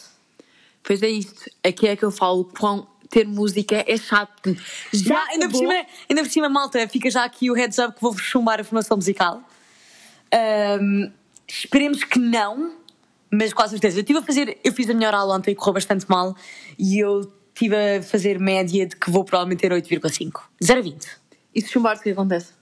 Pois 0.83 1.03
é 1.03 1.09
isto. 1.09 1.49
Aqui 1.65 1.87
é 1.87 1.95
que 1.95 2.05
eu 2.05 2.11
falo 2.11 2.45
quão 2.45 2.87
ter 3.13 3.27
música 3.27 3.85
é 3.87 3.97
chato. 3.99 4.57
Já, 4.91 5.23
ainda, 5.29 5.47
por 5.47 5.59
cima, 5.59 5.87
ainda 6.09 6.23
por 6.23 6.31
cima, 6.31 6.49
malta, 6.49 6.89
fica 6.89 7.11
já 7.11 7.25
aqui 7.25 7.51
o 7.51 7.55
heads 7.55 7.79
up 7.79 7.95
que 7.95 8.01
vou-vos 8.01 8.23
chumbar 8.23 8.59
a 8.59 8.65
formação 8.65 8.97
musical. 8.97 9.43
Ahm, 10.33 11.13
esperemos 11.47 12.03
que 12.05 12.19
não, 12.19 12.75
mas 13.31 13.53
com 13.53 13.69
certeza. 13.69 13.99
Eu 13.99 14.01
estive 14.01 14.19
a 14.19 14.23
fazer, 14.23 14.59
eu 14.65 14.73
fiz 14.73 14.89
a 14.89 14.95
melhor 14.95 15.13
aula 15.13 15.37
ontem 15.37 15.51
e 15.51 15.55
correu 15.55 15.75
bastante 15.75 16.07
mal 16.09 16.35
e 16.79 16.99
eu 16.99 17.31
estive 17.55 17.77
a 17.77 18.03
fazer 18.03 18.41
média 18.41 18.87
de 18.87 18.97
que 18.97 19.11
vou 19.11 19.25
provavelmente 19.25 19.61
ter 19.61 19.71
8,5. 19.71 20.41
0 20.65 20.81
a 20.81 20.83
20. 20.83 21.07
E 21.55 21.61
se 21.61 21.69
chumbar, 21.69 21.99
o 21.99 22.01
que 22.01 22.11
acontece? 22.11 22.55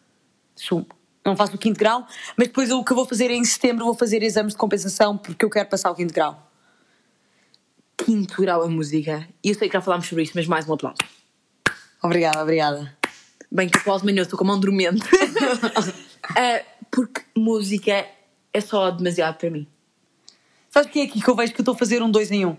Chumbo. 0.58 0.88
Não 1.24 1.36
faço 1.36 1.54
o 1.54 1.58
quinto 1.58 1.78
grau, 1.78 2.04
mas 2.36 2.48
depois 2.48 2.72
o 2.72 2.82
que 2.82 2.90
eu 2.90 2.96
vou 2.96 3.06
fazer 3.06 3.30
é 3.30 3.34
em 3.34 3.44
setembro 3.44 3.84
vou 3.84 3.94
fazer 3.94 4.20
exames 4.22 4.54
de 4.54 4.58
compensação 4.58 5.16
porque 5.16 5.44
eu 5.44 5.50
quero 5.50 5.68
passar 5.68 5.92
o 5.92 5.94
quinto 5.94 6.12
grau. 6.12 6.49
Quinto 8.04 8.40
grau 8.40 8.62
a 8.62 8.68
música. 8.68 9.28
E 9.42 9.50
eu 9.50 9.54
sei 9.54 9.68
que 9.68 9.74
já 9.74 9.80
falámos 9.80 10.06
sobre 10.06 10.24
isto, 10.24 10.34
mas 10.34 10.46
mais 10.46 10.68
um 10.68 10.72
aplauso. 10.72 10.98
Obrigada, 12.02 12.42
obrigada. 12.42 12.96
Bem, 13.50 13.68
que 13.68 13.78
aplauso 13.78 14.04
menino, 14.04 14.20
eu 14.20 14.24
estou 14.24 14.38
com 14.38 14.44
a 14.44 14.48
mão 14.48 14.60
dormente. 14.60 15.02
Ah, 16.36 16.62
porque 16.92 17.22
música 17.36 18.06
é 18.52 18.60
só 18.60 18.90
demasiado 18.90 19.36
para 19.36 19.50
mim. 19.50 19.66
Sabes 20.68 20.88
o 20.88 20.92
que 20.92 21.00
é 21.00 21.04
aqui 21.04 21.20
que 21.20 21.28
eu 21.28 21.34
vejo 21.34 21.52
que 21.52 21.60
eu 21.60 21.62
estou 21.62 21.74
a 21.74 21.78
fazer 21.78 22.02
um 22.02 22.10
2 22.10 22.30
em 22.30 22.46
1? 22.46 22.50
Um? 22.50 22.56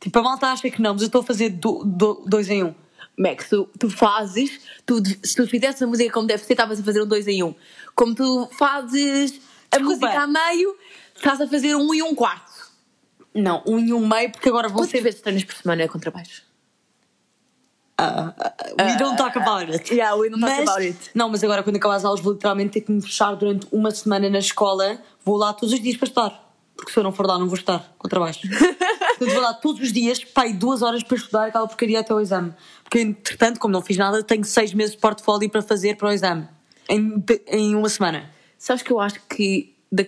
Tipo, 0.00 0.20
a 0.20 0.22
malta 0.22 0.46
acha 0.46 0.70
que 0.70 0.80
não, 0.80 0.92
mas 0.94 1.02
eu 1.02 1.06
estou 1.06 1.20
a 1.20 1.24
fazer 1.24 1.50
2 1.50 2.48
em 2.48 2.64
1. 2.64 2.66
Um. 2.68 2.74
Max, 3.18 3.48
tu, 3.48 3.68
tu 3.78 3.90
fazes, 3.90 4.60
tu, 4.86 5.02
se 5.22 5.34
tu 5.34 5.46
fizesse 5.48 5.82
a 5.82 5.86
música 5.86 6.10
como 6.12 6.26
deve 6.26 6.44
ser, 6.44 6.52
estavas 6.52 6.78
a 6.78 6.84
fazer 6.84 7.02
um 7.02 7.06
dois 7.06 7.26
em 7.26 7.42
um. 7.42 7.52
Como 7.94 8.14
tu 8.14 8.48
fazes 8.56 9.40
a 9.72 9.78
Desculpa. 9.78 10.06
música 10.06 10.20
a 10.20 10.26
meio, 10.26 10.76
estás 11.16 11.40
a 11.40 11.48
fazer 11.48 11.74
um 11.74 11.92
e 11.92 12.00
um 12.00 12.14
quarto. 12.14 12.47
Não, 13.42 13.62
um 13.66 13.78
e 13.78 13.92
um 13.92 14.06
meio, 14.06 14.30
porque 14.32 14.48
agora 14.48 14.68
vão 14.68 14.84
ser. 14.84 15.00
vezes 15.02 15.20
treinas 15.20 15.44
por 15.44 15.54
semana 15.54 15.82
é 15.82 15.88
contrabaixo? 15.88 16.42
Ah, 18.00 18.32
ah, 18.38 18.84
we 18.84 18.96
don't 18.96 19.16
talk 19.16 19.36
about 19.36 19.68
it. 19.72 19.92
yeah, 19.92 20.14
we 20.14 20.28
don't 20.30 20.40
talk 20.40 20.52
Mas- 20.56 20.68
about 20.68 20.80
it. 20.82 21.10
Não, 21.14 21.28
mas 21.28 21.42
agora 21.42 21.62
quando 21.64 21.76
acabar 21.76 21.96
as 21.96 22.04
aulas 22.04 22.20
vou 22.20 22.32
literalmente 22.32 22.70
ter 22.70 22.80
que 22.82 22.92
me 22.92 23.02
fechar 23.02 23.34
durante 23.34 23.66
uma 23.72 23.90
semana 23.90 24.30
na 24.30 24.38
escola. 24.38 25.00
Vou 25.24 25.36
lá 25.36 25.52
todos 25.52 25.72
os 25.74 25.80
dias 25.80 25.96
para 25.96 26.06
estudar. 26.06 26.44
Porque 26.76 26.92
se 26.92 26.98
eu 26.98 27.02
não 27.02 27.10
for 27.10 27.26
lá, 27.26 27.36
não 27.36 27.46
vou 27.48 27.56
estar 27.58 27.92
com 27.98 28.08
trabalho. 28.08 28.36
Portanto, 28.38 29.32
vou 29.32 29.40
lá 29.42 29.52
todos 29.52 29.82
os 29.82 29.92
dias, 29.92 30.22
pai, 30.22 30.52
duas 30.52 30.80
horas 30.80 31.02
para 31.02 31.16
estudar 31.16 31.46
aquela 31.46 31.66
porcaria 31.66 31.98
até 31.98 32.14
o 32.14 32.20
exame. 32.20 32.54
Porque, 32.84 33.00
entretanto, 33.00 33.58
como 33.58 33.72
não 33.72 33.82
fiz 33.82 33.96
nada, 33.96 34.22
tenho 34.22 34.44
seis 34.44 34.72
meses 34.72 34.94
de 34.94 35.00
portfólio 35.00 35.50
para 35.50 35.60
fazer 35.60 35.96
para 35.96 36.08
o 36.08 36.12
exame. 36.12 36.46
Em, 36.88 37.24
em 37.48 37.74
uma 37.74 37.88
semana. 37.88 38.30
Sabes 38.56 38.84
que 38.84 38.92
eu 38.92 39.00
acho 39.00 39.20
que 39.28 39.74
da- 39.90 40.04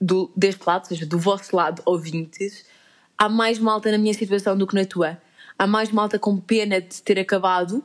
do, 0.00 0.30
deste 0.36 0.62
lado, 0.66 0.82
ou 0.82 0.88
seja, 0.88 1.06
do 1.06 1.18
vosso 1.18 1.54
lado, 1.54 1.82
ouvintes, 1.84 2.64
há 3.16 3.28
mais 3.28 3.58
malta 3.58 3.90
na 3.90 3.98
minha 3.98 4.14
situação 4.14 4.56
do 4.56 4.66
que 4.66 4.74
na 4.74 4.84
tua. 4.84 5.20
Há 5.58 5.66
mais 5.66 5.90
malta 5.90 6.18
com 6.18 6.38
pena 6.38 6.80
de 6.80 7.02
ter 7.02 7.18
acabado 7.18 7.84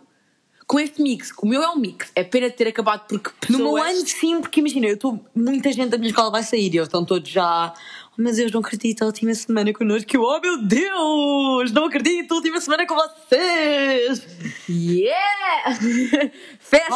com 0.67 0.79
este 0.79 1.01
mix. 1.01 1.31
O 1.41 1.45
meu 1.47 1.61
é 1.61 1.69
um 1.69 1.75
mix. 1.75 2.11
É 2.15 2.23
pena 2.23 2.49
de 2.49 2.55
ter 2.55 2.67
acabado 2.67 3.07
porque 3.07 3.29
pessoas... 3.39 3.59
No 3.59 3.73
meu 3.73 3.83
ano, 3.83 4.07
sim, 4.07 4.39
porque 4.41 4.59
imagina, 4.59 4.87
eu 4.87 4.95
estou. 4.95 5.23
Muita 5.35 5.71
gente 5.71 5.89
da 5.89 5.97
minha 5.97 6.09
escola 6.09 6.31
vai 6.31 6.43
sair 6.43 6.73
e 6.73 6.77
eles 6.77 6.87
estão 6.87 7.03
todos 7.03 7.29
já. 7.29 7.73
Oh, 8.11 8.15
mas 8.17 8.37
eu 8.37 8.49
não 8.51 8.59
acredito, 8.59 9.01
a 9.01 9.05
última 9.07 9.33
semana 9.33 9.73
connosco. 9.73 10.09
Oh 10.17 10.39
meu 10.39 10.61
Deus, 10.61 11.71
não 11.71 11.85
acredito, 11.85 12.31
a 12.31 12.35
última 12.35 12.61
semana 12.61 12.85
com 12.85 12.95
vocês! 12.95 14.25
Yeah! 14.69 15.79
Festa! 16.59 16.95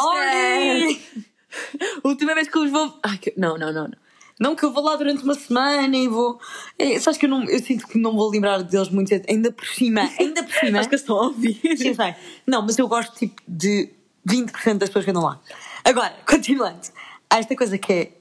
Última 2.04 2.34
vez 2.34 2.48
que 2.48 2.56
eu 2.56 2.62
vos 2.62 2.70
vou. 2.70 2.98
Ai, 3.02 3.18
que... 3.18 3.32
Não, 3.36 3.56
não, 3.58 3.72
não, 3.72 3.88
não. 3.88 4.07
Não 4.38 4.54
que 4.54 4.64
eu 4.64 4.72
vou 4.72 4.84
lá 4.84 4.94
durante 4.94 5.24
uma 5.24 5.34
semana 5.34 5.96
e 5.96 6.06
vou. 6.06 6.38
É, 6.78 6.98
sabes 7.00 7.18
que 7.18 7.26
eu, 7.26 7.30
não, 7.30 7.44
eu 7.44 7.58
sinto 7.58 7.86
que 7.88 7.98
não 7.98 8.14
vou 8.14 8.30
lembrar 8.30 8.62
deles 8.62 8.88
muito, 8.88 9.12
ainda 9.28 9.50
por 9.50 9.66
cima, 9.66 10.08
ainda 10.18 10.44
por 10.44 10.52
cima. 10.52 10.78
Acho 10.80 10.88
que 10.88 10.94
estão 10.94 11.16
a 11.16 11.22
ouvir. 11.26 11.60
Sim, 11.76 11.94
sei. 11.94 12.14
Não, 12.46 12.62
mas 12.62 12.78
eu 12.78 12.86
gosto 12.86 13.16
tipo 13.16 13.42
de 13.48 13.90
20% 14.28 14.78
das 14.78 14.88
pessoas 14.88 15.04
que 15.04 15.10
andam 15.10 15.24
lá. 15.24 15.40
Agora, 15.84 16.14
continuando. 16.26 16.80
Há 17.28 17.38
esta 17.38 17.56
coisa 17.56 17.76
que 17.76 17.92
é. 17.92 18.12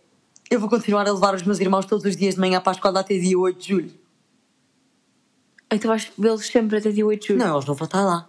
Eu 0.50 0.60
vou 0.60 0.70
continuar 0.70 1.08
a 1.08 1.12
levar 1.12 1.36
os 1.36 1.44
meus 1.44 1.60
irmãos 1.60 1.86
todos 1.86 2.06
os 2.06 2.16
dias 2.16 2.36
de 2.36 2.40
manhã 2.40 2.62
para 2.62 2.72
a 2.72 2.76
escola 2.76 3.02
até 3.02 3.18
dia 3.18 3.38
8 3.38 3.60
de 3.60 3.68
julho. 3.68 3.92
Então 5.70 5.90
vais 5.90 6.10
vê-los 6.18 6.48
sempre 6.48 6.78
até 6.78 6.90
dia 6.90 7.06
8 7.06 7.22
de 7.22 7.28
julho. 7.28 7.40
Não, 7.40 7.54
eles 7.56 7.66
não 7.66 7.76
vão 7.76 7.86
estar 7.86 8.02
lá. 8.02 8.28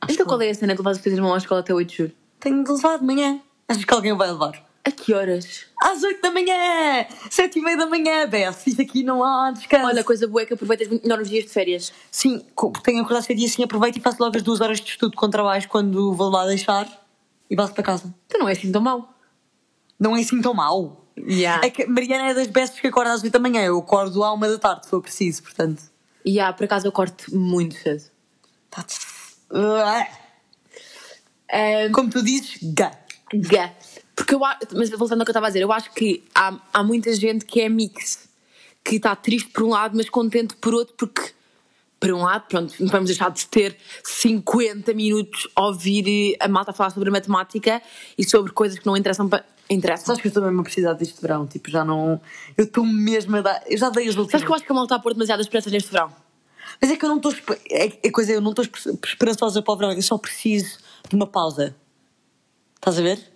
Acho 0.00 0.14
Então 0.14 0.26
qual 0.26 0.42
é 0.42 0.50
a 0.50 0.54
cena 0.54 0.74
que 0.74 0.82
levas 0.82 0.96
os 0.96 1.02
teus 1.02 1.14
irmãos 1.14 1.34
à 1.34 1.38
escola 1.38 1.60
até 1.60 1.72
8 1.72 1.88
de 1.88 1.96
julho? 1.96 2.12
Tenho 2.40 2.64
de 2.64 2.72
levar 2.72 2.98
de 2.98 3.04
manhã. 3.04 3.40
Achas 3.68 3.84
que 3.84 3.94
alguém 3.94 4.16
vai 4.16 4.30
levar? 4.30 4.71
A 4.84 4.90
que 4.90 5.14
horas? 5.14 5.66
Às 5.80 6.02
8 6.02 6.20
da 6.20 6.30
manhã! 6.32 7.06
7 7.30 7.56
e 7.58 7.62
meia 7.62 7.76
da 7.76 7.86
manhã, 7.86 8.26
Beth. 8.26 8.56
Isto 8.66 8.82
aqui 8.82 9.04
não 9.04 9.22
há 9.22 9.52
descanso. 9.52 9.86
Olha, 9.86 10.02
coisa 10.02 10.26
boa 10.26 10.42
é 10.42 10.46
que 10.46 10.54
aproveitas 10.54 10.88
muito 10.88 11.02
melhor 11.02 11.20
os 11.20 11.28
dias 11.28 11.44
de 11.44 11.50
férias. 11.50 11.92
Sim, 12.10 12.44
tenho 12.82 12.98
que 12.98 13.04
acordar 13.04 13.22
cedo 13.22 13.38
e 13.38 13.44
assim 13.44 13.62
aproveito 13.62 13.98
e 13.98 14.00
faço 14.00 14.20
logo 14.20 14.36
as 14.36 14.42
duas 14.42 14.60
horas 14.60 14.80
de 14.80 14.90
estudo 14.90 15.16
com 15.16 15.30
trabalho 15.30 15.68
quando 15.68 16.12
vou 16.14 16.28
lá 16.30 16.46
deixar 16.46 16.88
e 17.48 17.54
passo 17.54 17.72
para 17.74 17.84
casa. 17.84 18.12
Então 18.26 18.40
não 18.40 18.48
é 18.48 18.52
assim 18.52 18.72
tão 18.72 18.82
mau. 18.82 19.14
Não 20.00 20.16
é 20.16 20.20
assim 20.20 20.40
tão 20.42 20.52
mau. 20.52 21.06
Yeah. 21.16 21.64
É 21.64 21.70
que 21.70 21.86
Mariana 21.86 22.30
é 22.30 22.34
das 22.34 22.48
bestas 22.48 22.80
que 22.80 22.86
acorda 22.88 23.12
às 23.12 23.22
8 23.22 23.32
da 23.32 23.38
manhã. 23.38 23.62
Eu 23.62 23.78
acordo 23.78 24.24
à 24.24 24.32
1 24.34 24.40
da 24.40 24.58
tarde, 24.58 24.84
se 24.84 24.90
for 24.90 25.00
preciso, 25.00 25.44
portanto. 25.44 25.80
E 26.24 26.30
yeah, 26.32 26.52
por 26.56 26.64
acaso 26.64 26.88
eu 26.88 26.92
corto 26.92 27.36
muito 27.36 27.76
cedo. 27.76 28.04
Ah, 29.54 30.08
Ahm, 31.52 31.92
Como 31.92 32.08
tu 32.08 32.22
dizes, 32.22 32.58
gá. 32.74 32.90
Gá. 33.34 33.72
Porque 34.14 34.34
eu 34.34 34.44
acho, 34.44 34.58
mas 34.74 34.90
voltando 34.90 35.20
ao 35.20 35.24
que 35.24 35.30
eu 35.30 35.32
estava 35.32 35.46
a 35.46 35.50
dizer, 35.50 35.62
eu 35.62 35.72
acho 35.72 35.90
que 35.92 36.22
há, 36.34 36.58
há 36.72 36.82
muita 36.82 37.12
gente 37.14 37.44
que 37.44 37.60
é 37.60 37.68
mix, 37.68 38.28
que 38.84 38.96
está 38.96 39.16
triste 39.16 39.48
por 39.50 39.62
um 39.64 39.70
lado, 39.70 39.96
mas 39.96 40.08
contente 40.10 40.54
por 40.56 40.74
outro, 40.74 40.94
porque, 40.96 41.32
por 41.98 42.12
um 42.12 42.22
lado, 42.22 42.46
pronto, 42.48 42.74
não 42.80 42.88
vamos 42.88 43.08
deixar 43.08 43.30
de 43.30 43.46
ter 43.46 43.76
50 44.04 44.92
minutos 44.92 45.48
a 45.56 45.66
ouvir 45.66 46.36
a 46.40 46.48
malta 46.48 46.72
falar 46.72 46.90
sobre 46.90 47.10
matemática 47.10 47.80
e 48.18 48.28
sobre 48.28 48.52
coisas 48.52 48.78
que 48.78 48.86
não 48.86 48.96
interessam 48.96 49.28
para. 49.28 49.44
Interessam. 49.70 50.06
Sabes 50.06 50.20
que 50.20 50.26
eu 50.26 50.30
estou 50.30 50.42
mesmo 50.42 50.60
a 50.60 50.64
precisar 50.64 50.92
disto 50.94 51.20
verão, 51.22 51.46
tipo, 51.46 51.70
já 51.70 51.82
não. 51.84 52.20
Eu 52.58 52.64
estou 52.64 52.84
mesmo 52.84 53.36
a 53.36 53.40
dar. 53.40 53.62
Eu 53.66 53.78
já 53.78 53.88
dei 53.88 54.02
as 54.08 54.16
últimas. 54.16 54.32
Sabes 54.32 54.44
que 54.44 54.50
eu 54.50 54.54
acho 54.54 54.64
que 54.66 54.72
a 54.72 54.74
malta 54.74 54.86
está 54.86 54.96
a 54.96 54.98
pôr 55.02 55.14
demasiadas 55.14 55.46
esperanças 55.46 55.72
neste 55.72 55.90
verão? 55.90 56.12
Mas 56.80 56.90
é 56.90 56.96
que 56.96 57.04
eu 57.04 57.08
não 57.08 57.16
estou. 57.16 57.32
É, 57.70 57.86
é 58.06 58.10
coisa, 58.10 58.32
eu 58.32 58.40
não 58.42 58.50
estou 58.50 58.64
espe- 58.64 58.98
esperançosa 59.06 59.62
para 59.62 59.72
o 59.72 59.76
verão, 59.76 59.92
eu 59.92 60.02
só 60.02 60.18
preciso 60.18 60.78
de 61.08 61.14
uma 61.16 61.26
pausa. 61.26 61.74
Estás 62.74 62.98
a 62.98 63.02
ver? 63.02 63.31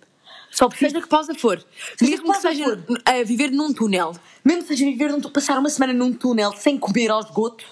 Só. 0.51 0.69
Seja 0.71 1.01
que 1.01 1.07
pausa 1.07 1.33
for. 1.35 1.63
Seja 1.97 2.11
Mesmo 2.11 2.27
que 2.27 2.33
que 2.33 2.41
seja 2.41 2.83
a 3.05 3.23
viver 3.23 3.51
num 3.51 3.73
túnel. 3.73 4.13
Mesmo 4.43 4.61
que 4.63 4.69
seja 4.69 4.85
viver, 4.85 5.11
num, 5.11 5.21
passar 5.21 5.59
uma 5.59 5.69
semana 5.69 5.93
num 5.93 6.13
túnel 6.13 6.53
sem 6.53 6.77
comer 6.77 7.11
ao 7.11 7.19
esgoto. 7.19 7.65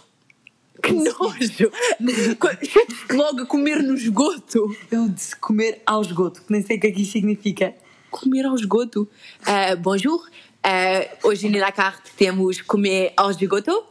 Que 0.81 0.91
nojo! 0.91 1.71
Logo 3.11 3.41
a 3.41 3.45
comer 3.45 3.81
no 3.81 3.95
esgoto. 3.95 4.75
Eu 4.91 5.09
disse 5.09 5.35
comer 5.35 5.81
ao 5.85 6.01
esgoto, 6.01 6.41
que 6.41 6.51
nem 6.51 6.61
sei 6.61 6.77
o 6.77 6.79
que 6.79 6.87
é 6.87 6.91
que 6.91 7.01
isso 7.01 7.13
significa. 7.13 7.73
Comer 8.11 8.45
ao 8.45 8.55
esgoto. 8.55 9.09
Ah, 9.45 9.75
bonjour. 9.75 10.29
Ah, 10.67 11.07
hoje 11.23 11.47
na 11.47 11.71
carte 11.71 12.11
temos 12.17 12.59
comer 12.61 13.13
ao 13.15 13.29
esgoto. 13.29 13.85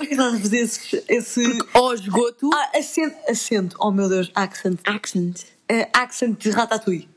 Estás 0.00 0.34
a 0.34 0.38
fazer 0.38 0.58
esse. 0.58 1.04
esse... 1.08 1.58
Ao 1.74 1.92
esgoto. 1.92 2.48
Ah, 2.54 2.78
acento, 2.78 3.16
acento, 3.28 3.76
oh 3.78 3.90
meu 3.90 4.08
Deus, 4.08 4.30
accent. 4.34 4.80
Accent. 4.84 5.44
Eh, 5.68 5.88
accent 5.92 6.38
de 6.38 6.50
ratatouille. 6.50 7.13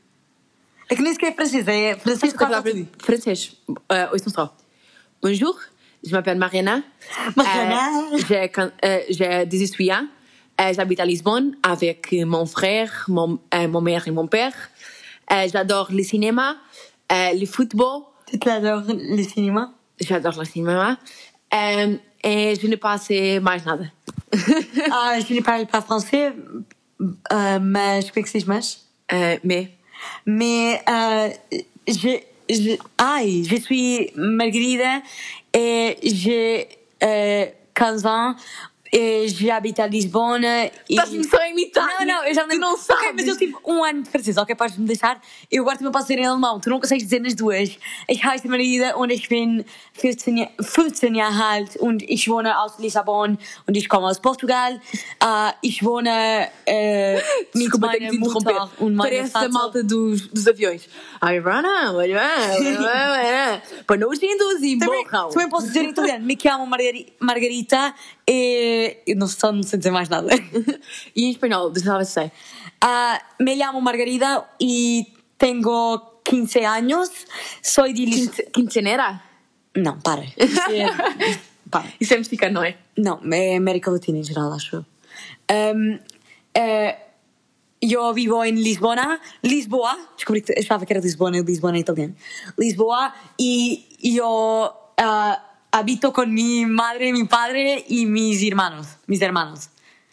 É 0.90 0.96
que 0.96 1.02
nem 1.02 1.12
sequer 1.12 1.28
é 1.28 1.32
francês, 1.34 1.68
é 1.68 1.96
francês. 2.98 3.56
Uh, 3.68 4.12
ouçam 4.12 4.32
só. 4.32 4.56
Bonjour, 5.22 5.54
je 6.02 6.12
m'appelle 6.12 6.38
Mariana. 6.38 6.82
Mariana. 7.36 8.10
Euh, 8.12 8.18
j'ai 8.26 8.50
euh, 8.84 9.00
j'ai 9.10 9.46
18 9.46 9.92
ans. 9.92 10.06
Euh, 10.60 10.72
J'habite 10.72 11.00
à 11.00 11.04
Lisbonne 11.04 11.56
avec 11.62 12.12
mon 12.12 12.46
frère, 12.46 13.04
mon, 13.08 13.38
euh, 13.54 13.68
mon 13.68 13.80
mère 13.80 14.08
et 14.08 14.10
mon 14.10 14.26
père. 14.26 14.54
J'adore 15.30 15.88
le 15.92 16.02
cinéma, 16.02 16.56
le 17.10 17.44
football. 17.44 18.04
Tu 18.26 18.38
t'adores 18.38 18.84
le 18.88 19.22
cinéma? 19.22 19.72
J'adore 20.00 20.38
le 20.38 20.44
cinéma. 20.46 20.98
Et 21.52 22.54
je 22.60 22.66
ne 22.66 22.76
passe 22.76 23.10
mais 23.10 23.40
nada. 23.40 23.84
Ah, 24.90 25.18
je 25.20 25.34
ne 25.34 25.40
parle 25.42 25.66
pas 25.66 25.82
français, 25.82 26.32
euh, 27.32 27.58
mas 27.60 28.10
como 28.10 28.20
é 28.20 28.22
que 28.22 28.32
diz 28.32 28.44
mais? 28.44 28.78
Mais 29.44 29.77
Mais 30.26 30.80
euh, 30.88 31.28
je, 31.86 32.18
je, 32.48 32.70
ai, 32.72 33.44
je 33.44 33.56
suis 33.56 34.10
Margarida 34.16 35.02
et 35.52 35.96
j'ai 36.02 36.68
euh, 37.02 37.46
15 37.74 38.06
ans 38.06 38.34
et 38.92 39.28
j'habite 39.28 39.80
à 39.80 39.86
Lisbonne. 39.86 40.44
e- 40.44 40.70
estás-me 40.88 41.24
só 41.24 41.36
a 41.38 41.48
imitar. 41.48 41.86
Não, 42.00 42.06
não, 42.06 42.24
eu 42.24 42.34
já 42.34 42.46
tu 42.46 42.58
não 42.58 42.76
sabes. 42.76 43.12
mas 43.14 43.26
eu 43.26 43.36
tive 43.36 43.54
um 43.66 43.84
ano 43.84 44.02
de 44.02 44.10
francês, 44.10 44.36
ok? 44.36 44.54
Podes 44.54 44.76
me 44.76 44.86
deixar? 44.86 45.20
Eu 45.50 45.62
agora 45.62 45.76
também 45.78 45.92
posso 45.92 46.06
dizer 46.08 46.20
em 46.20 46.26
alemão, 46.26 46.58
tu 46.60 46.70
não 46.70 46.80
consegues 46.80 47.04
dizer 47.04 47.20
nas 47.20 47.34
duas. 47.34 47.78
Ich 48.08 48.22
heiße 48.24 48.48
Maria 48.48 48.96
und 48.96 49.12
ich 49.12 49.28
bin 49.28 49.64
15, 49.94 50.38
Jahr- 50.38 50.50
15 50.62 51.14
Jahre 51.14 51.44
alt 51.44 51.76
und 51.76 52.02
ich 52.02 52.28
wohne 52.28 52.58
aus 52.58 52.78
Lissabon 52.78 53.38
und 53.66 53.76
ich 53.76 53.88
komme 53.88 54.06
aus 54.06 54.20
Portugal. 54.20 54.80
Uh, 55.22 55.52
ich 55.62 55.82
wohne 55.84 56.48
äh, 56.66 57.16
mit 57.54 57.64
Desculpa, 57.66 57.88
tenho 57.92 58.00
meiner 58.12 58.12
interromper. 58.14 58.52
Mutter 58.52 58.70
und 58.82 58.94
meinem 58.94 59.10
Parece 59.10 59.36
a 59.36 59.40
Vater. 59.40 59.52
malta 59.52 59.82
dos, 59.82 60.28
dos 60.28 60.46
aviões. 60.48 60.88
Ai, 61.20 61.40
Rana, 61.40 61.92
para 63.86 63.96
não 63.96 64.10
os 64.10 64.22
induzir, 64.22 64.78
morram. 64.78 65.28
também 65.30 65.48
posso 65.48 65.66
dizer 65.66 65.82
em 65.84 65.90
italiano. 65.90 66.24
Me 66.24 66.36
Margari- 66.66 67.12
Margarita 67.20 67.94
e... 68.26 68.77
Eu 69.06 69.16
não, 69.16 69.26
só 69.28 69.50
não 69.52 69.62
sei 69.62 69.78
dizer 69.78 69.90
mais 69.90 70.08
nada. 70.08 70.28
E 71.14 71.24
em 71.24 71.30
espanhol, 71.30 71.70
deixa 71.70 71.90
eu 71.98 72.04
sei. 72.04 72.30
Ah, 72.80 73.20
me 73.40 73.54
llamo 73.56 73.80
Margarida 73.80 74.48
y 74.60 75.06
tengo 75.36 76.20
15 76.24 76.64
años. 76.64 77.08
Soy 77.62 77.92
de 77.92 78.04
Lis- 78.06 78.28
Quince- 78.30 78.50
Quincenera? 78.52 79.22
Não, 79.76 79.98
para. 80.00 80.24
Isso 80.24 80.60
é- 80.70 81.38
para. 81.70 81.84
Isso 82.00 82.14
é 82.14 82.16
mexicano, 82.18 82.54
não 82.54 82.64
é? 82.64 82.76
Não, 82.96 83.20
é 83.32 83.56
América 83.56 83.90
Latina 83.90 84.18
em 84.18 84.24
geral, 84.24 84.52
acho 84.52 84.76
eu. 84.76 84.84
Um, 85.76 85.98
eh, 86.54 86.96
eu 87.80 88.12
vivo 88.12 88.42
em 88.44 88.52
Lisboa, 88.52 89.18
Lisboa, 89.42 89.96
descobri 90.16 90.40
que 90.42 90.52
achava 90.58 90.84
que 90.84 90.92
era 90.92 91.00
Lisboa, 91.00 91.30
e 91.36 91.40
Lisboa 91.42 91.74
é 91.76 91.78
italiano. 91.78 92.14
Lisboa, 92.58 93.12
e 93.38 93.86
eu 94.02 94.72
ah, 94.98 95.40
habito 95.72 96.10
com 96.12 96.26
minha 96.26 96.66
madre, 96.66 97.12
meu 97.12 97.26
padre 97.26 97.84
e 97.88 98.04
mis 98.06 98.42
hermanos. 98.42 98.88
Mis 99.06 99.20
hermanos. 99.20 99.68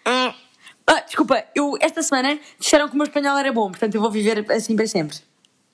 Ah, 0.06 1.00
desculpa, 1.06 1.44
eu 1.56 1.76
esta 1.82 2.02
semana 2.04 2.40
disseram 2.60 2.88
que 2.88 2.94
o 2.94 2.98
meu 2.98 3.06
espanhol 3.08 3.38
era 3.38 3.52
bom, 3.52 3.70
portanto 3.72 3.96
eu 3.96 4.02
vou 4.02 4.12
viver 4.12 4.46
assim 4.52 4.76
para 4.76 4.86
sempre. 4.88 5.18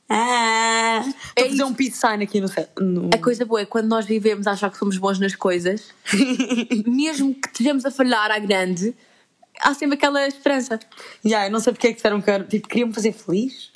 Ah, 0.10 1.04
Estou 1.06 1.46
a 1.46 1.50
fazer 1.50 1.64
um 1.64 1.74
peace 1.74 1.98
sign 1.98 2.24
aqui 2.24 2.42
no, 2.42 2.48
céu- 2.48 2.68
no... 2.80 3.10
A 3.14 3.18
coisa 3.18 3.46
boa 3.46 3.62
é 3.62 3.66
quando 3.66 3.88
nós 3.88 4.06
vivemos 4.06 4.46
a 4.48 4.52
achar 4.52 4.70
que 4.70 4.78
somos 4.78 4.98
bons 4.98 5.20
nas 5.20 5.36
coisas, 5.36 5.94
mesmo 6.86 7.34
que 7.34 7.48
estejamos 7.48 7.86
a 7.86 7.92
falhar 7.92 8.30
à 8.32 8.38
grande, 8.40 8.94
há 9.62 9.74
sempre 9.74 9.96
aquela 9.96 10.26
esperança. 10.28 10.80
Já, 11.24 11.46
eu 11.48 11.52
não 11.52 11.60
sei 11.62 11.72
porque 11.74 11.88
é 11.88 11.90
que 11.92 11.96
disseram 11.98 12.22
que 12.22 12.44
tipo, 12.44 12.68
queriam-me 12.68 12.94
fazer 12.94 13.14
feliz. 13.14 13.72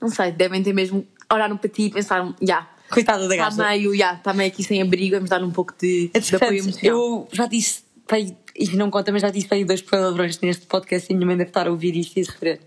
Não 0.00 0.08
sei, 0.08 0.32
devem 0.32 0.62
ter 0.62 0.72
mesmo 0.72 1.06
olharam 1.30 1.56
para 1.56 1.68
ti 1.68 1.84
e 1.84 1.90
pensaram, 1.90 2.34
já, 2.40 2.66
Coitada 2.90 3.26
da 3.28 3.34
está 3.34 3.50
gaja. 3.50 3.68
meio, 3.68 3.96
já, 3.96 4.14
está 4.14 4.32
meio 4.32 4.48
aqui 4.50 4.62
sem 4.62 4.80
abrigo, 4.80 5.16
vamos 5.16 5.30
dar 5.30 5.42
um 5.42 5.50
pouco 5.50 5.74
de, 5.78 6.08
de 6.08 6.36
apoio 6.36 6.58
emocional. 6.60 6.98
eu 7.00 7.28
já 7.32 7.46
disse, 7.46 7.82
pai, 8.06 8.36
e 8.54 8.76
não 8.76 8.90
conta, 8.90 9.10
mas 9.12 9.22
já 9.22 9.30
disse 9.30 9.48
para 9.48 9.56
aí 9.58 9.64
dois 9.64 9.82
palavrões 9.82 10.38
neste 10.40 10.66
podcast 10.66 11.10
e 11.10 11.14
a 11.14 11.16
minha 11.16 11.26
mãe 11.26 11.36
deve 11.36 11.50
estar 11.50 11.66
a 11.66 11.70
ouvir 11.70 11.96
isto 11.96 12.16
e 12.16 12.22
a 12.22 12.24
sofrer. 12.24 12.60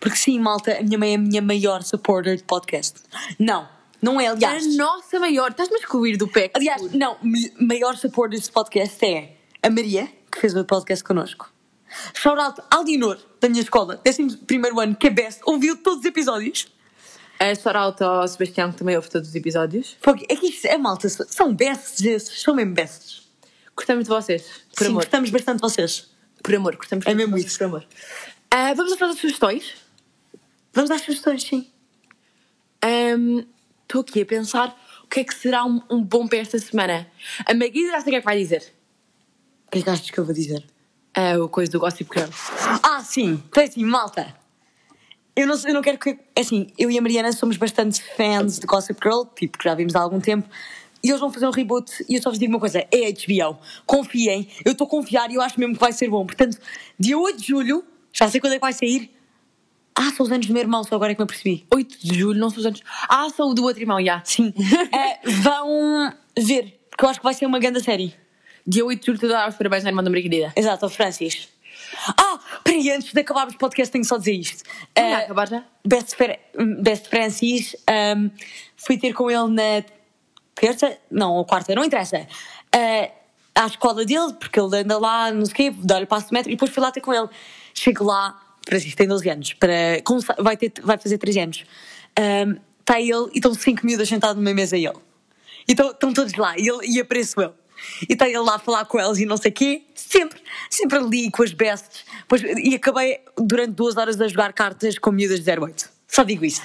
Porque 0.00 0.16
sim, 0.16 0.38
malta, 0.40 0.78
a 0.78 0.82
minha 0.82 0.98
mãe 0.98 1.12
é 1.12 1.14
a 1.16 1.18
minha 1.18 1.42
maior 1.42 1.82
supporter 1.82 2.36
de 2.36 2.42
podcast. 2.44 3.00
Não, 3.38 3.68
não 4.00 4.20
é, 4.20 4.28
aliás. 4.28 4.64
A 4.64 4.68
nossa 4.76 5.20
maior, 5.20 5.50
estás-me 5.50 5.76
a 5.76 5.78
excluir 5.78 6.16
do 6.16 6.26
PEC. 6.26 6.52
Aliás, 6.54 6.82
não, 6.92 7.16
me- 7.22 7.52
maior 7.60 7.96
supporter 7.96 8.38
deste 8.38 8.52
podcast 8.52 9.04
é 9.04 9.36
a 9.62 9.68
Maria, 9.70 10.08
que 10.32 10.40
fez 10.40 10.54
o 10.56 10.64
podcast 10.64 11.04
connosco. 11.04 11.52
Shout 12.14 12.38
out 12.40 12.60
Aldinor, 12.70 13.18
da 13.40 13.48
minha 13.48 13.62
escola, 13.62 14.00
11 14.06 14.38
primeiro 14.38 14.78
ano, 14.80 14.94
que 14.94 15.06
é 15.06 15.10
best, 15.10 15.40
ouviu 15.44 15.76
todos 15.76 16.00
os 16.00 16.04
episódios. 16.04 16.68
A 17.40 17.54
shout 17.54 18.02
ao 18.02 18.26
Sebastião, 18.26 18.72
que 18.72 18.78
também 18.78 18.96
ouve 18.96 19.08
todos 19.08 19.28
os 19.28 19.34
episódios. 19.34 19.96
Fogo, 20.00 20.24
É 20.28 20.34
que 20.36 20.46
isto 20.46 20.66
é 20.66 20.76
malta, 20.76 21.08
são 21.08 21.54
bests 21.54 22.04
esses, 22.04 22.42
são 22.42 22.54
mesmo 22.54 22.74
bests. 22.74 23.28
Gostamos 23.76 24.04
de 24.04 24.10
vocês, 24.10 24.42
por 24.74 24.84
Sim, 24.84 24.90
amor. 24.90 25.02
gostamos 25.02 25.30
bastante 25.30 25.56
de 25.56 25.62
vocês. 25.62 26.08
Por 26.42 26.54
amor, 26.54 26.76
gostamos 26.76 27.06
É 27.06 27.14
mesmo 27.14 27.36
isso. 27.38 27.56
Por 27.58 27.64
amor. 27.64 27.86
Ah, 28.50 28.74
vamos 28.74 28.92
a 28.92 28.96
falar 28.96 29.12
das 29.12 29.20
sugestões. 29.20 29.74
Vamos 30.72 30.90
dar 30.90 30.98
sugestões, 30.98 31.42
sim. 31.44 31.70
Estou 33.82 34.00
aqui 34.02 34.22
a 34.22 34.26
pensar 34.26 34.76
o 35.04 35.06
que 35.06 35.20
é 35.20 35.24
que 35.24 35.34
será 35.34 35.64
um, 35.64 35.80
um 35.90 36.02
bom 36.02 36.26
para 36.26 36.38
esta 36.38 36.58
semana. 36.58 37.06
A 37.46 37.54
Magui 37.54 37.86
já 37.86 38.00
sei 38.00 38.08
o 38.08 38.10
que 38.10 38.16
é 38.16 38.20
que 38.20 38.24
vai 38.24 38.38
dizer. 38.38 38.72
O 39.66 39.70
que 39.70 39.78
é 39.78 39.82
que 39.82 39.90
achas 39.90 40.10
que 40.10 40.18
eu 40.18 40.24
vou 40.24 40.34
dizer? 40.34 40.64
Ah, 41.14 41.38
o 41.38 41.48
coisa 41.48 41.70
do 41.70 41.78
Gossip 41.80 42.08
Girl. 42.12 42.30
Ah, 42.82 43.02
sim, 43.04 43.42
então 43.48 43.62
é 43.62 43.66
assim, 43.66 43.84
malta. 43.84 44.34
Eu 45.38 45.46
não, 45.46 45.54
eu 45.54 45.72
não 45.72 45.82
quero 45.82 45.98
que. 45.98 46.18
é 46.34 46.40
Assim, 46.40 46.66
eu 46.76 46.90
e 46.90 46.98
a 46.98 47.00
Mariana 47.00 47.30
somos 47.30 47.56
bastante 47.56 48.02
fãs 48.16 48.58
de 48.58 48.66
Gossip 48.66 48.98
Girl, 49.00 49.22
tipo, 49.36 49.56
que 49.56 49.62
já 49.62 49.72
vimos 49.72 49.94
há 49.94 50.00
algum 50.00 50.18
tempo. 50.18 50.48
E 51.00 51.10
eles 51.10 51.20
vão 51.20 51.32
fazer 51.32 51.46
um 51.46 51.52
reboot 51.52 52.04
e 52.08 52.16
eu 52.16 52.22
só 52.22 52.28
vos 52.28 52.40
digo 52.40 52.52
uma 52.52 52.58
coisa: 52.58 52.80
é 52.90 53.12
HBO. 53.12 53.56
Confiem, 53.86 54.48
eu 54.64 54.72
estou 54.72 54.88
a 54.88 54.90
confiar 54.90 55.30
e 55.30 55.36
eu 55.36 55.40
acho 55.40 55.60
mesmo 55.60 55.74
que 55.74 55.80
vai 55.80 55.92
ser 55.92 56.10
bom. 56.10 56.26
Portanto, 56.26 56.58
dia 56.98 57.16
8 57.16 57.40
de 57.40 57.46
julho, 57.46 57.84
já 58.12 58.28
sei 58.28 58.40
quando 58.40 58.54
é 58.54 58.56
que 58.56 58.60
vai 58.60 58.72
sair. 58.72 59.12
Ah, 59.94 60.10
são 60.10 60.26
os 60.26 60.32
anos 60.32 60.44
do 60.44 60.52
meu 60.52 60.60
irmão, 60.62 60.82
só 60.82 60.96
agora 60.96 61.12
é 61.12 61.14
que 61.14 61.20
me 61.20 61.24
apercebi. 61.24 61.64
8 61.72 61.98
de 62.00 62.18
julho, 62.18 62.40
não 62.40 62.50
são 62.50 62.58
os 62.58 62.66
anos. 62.66 62.82
Ah, 63.08 63.28
são 63.30 63.50
o 63.50 63.54
do 63.54 63.62
outro 63.62 63.80
irmão, 63.80 64.04
já. 64.04 64.20
Sim. 64.24 64.52
Eh, 64.92 65.30
vão 65.42 66.12
ver, 66.36 66.80
porque 66.90 67.04
eu 67.04 67.08
acho 67.08 67.20
que 67.20 67.24
vai 67.24 67.34
ser 67.34 67.46
uma 67.46 67.60
grande 67.60 67.80
série. 67.80 68.12
Dia 68.66 68.84
8 68.84 69.00
de 69.00 69.06
julho, 69.06 69.18
tu 69.20 69.28
dá 69.28 69.48
os 69.48 69.54
parabéns 69.54 69.84
à 69.84 69.88
irmã 69.88 70.02
da 70.02 70.10
Maria 70.10 70.28
querida. 70.28 70.52
Exato, 70.56 70.84
ao 70.84 70.90
Francis. 70.90 71.48
Ah, 72.08 72.38
peraí, 72.78 72.90
antes 72.96 73.12
de 73.12 73.20
acabarmos 73.20 73.54
o 73.54 73.58
podcast, 73.58 73.92
tenho 73.92 74.04
só 74.04 74.16
dizer 74.16 74.32
isto. 74.32 74.62
Eh, 74.94 75.14
acabar 75.14 75.48
já? 75.48 75.64
Best, 75.86 76.14
Fer- 76.14 76.40
Best 76.80 77.08
Francis, 77.08 77.76
um, 78.16 78.30
fui 78.76 78.98
ter 78.98 79.12
com 79.12 79.30
ele 79.30 79.48
na 79.48 79.84
terça, 80.54 80.96
não, 81.10 81.34
ou 81.34 81.44
quarta, 81.44 81.74
não 81.74 81.84
interessa, 81.84 82.18
uh, 82.18 83.12
à 83.54 83.66
escola 83.66 84.04
dele, 84.04 84.34
porque 84.38 84.58
ele 84.58 84.76
anda 84.76 84.98
lá, 84.98 85.30
não 85.32 85.44
sei 85.44 85.52
o 85.52 85.56
quê, 85.56 85.74
dá-lhe 85.82 86.06
passo 86.06 86.28
de 86.28 86.32
metro, 86.32 86.50
e 86.50 86.54
depois 86.54 86.70
fui 86.70 86.82
lá 86.82 86.90
ter 86.90 87.00
com 87.00 87.12
ele. 87.12 87.28
Chego 87.74 88.04
lá, 88.04 88.40
Francis 88.66 88.94
tem 88.94 89.06
12 89.06 89.28
anos, 89.28 89.52
para, 89.54 90.02
vai, 90.38 90.56
ter, 90.56 90.72
vai 90.82 90.98
fazer 90.98 91.18
13 91.18 91.40
anos. 91.40 91.64
Está 92.80 93.00
ele 93.00 93.30
e 93.32 93.38
estão 93.38 93.54
cinco 93.54 93.84
miúdas 93.86 94.08
sentadas 94.08 94.36
numa 94.36 94.52
mesa 94.54 94.76
e 94.76 94.86
ele. 94.86 94.98
E 95.68 95.72
estão 95.72 95.90
estão 95.90 96.12
todos 96.12 96.34
lá, 96.34 96.54
e, 96.58 96.68
ele, 96.68 96.86
e 96.86 97.00
apareço 97.00 97.40
eu. 97.40 97.54
E 98.08 98.12
está 98.12 98.28
ele 98.28 98.38
lá 98.38 98.56
a 98.56 98.58
falar 98.58 98.84
com 98.84 98.98
elas 98.98 99.18
e 99.18 99.26
não 99.26 99.36
sei 99.36 99.50
o 99.50 99.54
quê. 99.54 99.82
Sempre, 99.94 100.40
sempre 100.70 100.98
ali 100.98 101.30
com 101.30 101.42
as 101.42 101.52
bestes. 101.52 102.04
Pois, 102.26 102.42
e 102.42 102.74
acabei 102.74 103.20
durante 103.36 103.72
duas 103.72 103.96
horas 103.96 104.20
a 104.20 104.28
jogar 104.28 104.52
cartas 104.52 104.98
com 104.98 105.10
miúdas 105.10 105.40
de 105.40 105.50
08. 105.50 105.88
Só 106.06 106.22
digo 106.22 106.44
isso. 106.44 106.62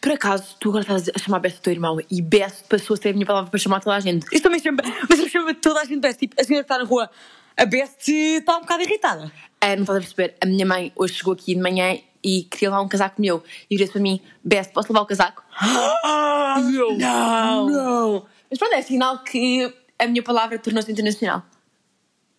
Por 0.00 0.10
acaso, 0.10 0.56
tu 0.58 0.70
agora 0.70 0.82
estás 0.82 1.10
a 1.14 1.18
chamar 1.18 1.38
Best 1.38 1.58
do 1.58 1.62
teu 1.62 1.72
irmão 1.72 1.98
e 2.10 2.20
Best 2.20 2.64
passou 2.68 2.94
a 2.94 2.96
ser 2.96 3.10
a 3.10 3.12
minha 3.12 3.24
palavra 3.24 3.48
para 3.48 3.60
chamar 3.60 3.80
toda 3.80 3.94
a 3.94 4.00
gente. 4.00 4.26
Isto 4.32 4.42
também 4.42 4.58
chama, 4.58 4.82
mas 5.08 5.18
eu 5.18 5.28
chamo 5.28 5.54
toda 5.54 5.80
a 5.80 5.84
gente 5.84 6.00
best. 6.00 6.18
Tipo, 6.18 6.40
a 6.40 6.44
senhora 6.44 6.64
que 6.64 6.72
está 6.72 6.82
na 6.82 6.88
rua, 6.88 7.08
a 7.56 7.64
best 7.64 8.10
está 8.10 8.56
um 8.56 8.62
bocado 8.62 8.82
irritada. 8.82 9.30
É, 9.60 9.76
não 9.76 9.82
estás 9.82 9.98
a 9.98 10.00
perceber? 10.00 10.34
A 10.40 10.46
minha 10.46 10.66
mãe 10.66 10.92
hoje 10.96 11.14
chegou 11.14 11.34
aqui 11.34 11.54
de 11.54 11.60
manhã 11.60 11.96
e 12.20 12.42
queria 12.44 12.70
levar 12.70 12.82
um 12.82 12.88
casaco 12.88 13.20
meu. 13.20 13.44
E 13.70 13.76
disse 13.76 13.92
para 13.92 14.00
mim: 14.00 14.20
Best, 14.42 14.72
posso 14.72 14.92
levar 14.92 15.02
o 15.02 15.06
casaco? 15.06 15.44
não! 15.62 16.98
Não! 16.98 17.66
Não! 17.68 18.26
Mas 18.50 18.58
pronto, 18.58 18.74
é 18.74 18.82
sinal 18.82 19.22
que 19.22 19.72
a 20.04 20.06
minha 20.06 20.22
palavra 20.22 20.58
tornou-se 20.58 20.90
internacional. 20.90 21.42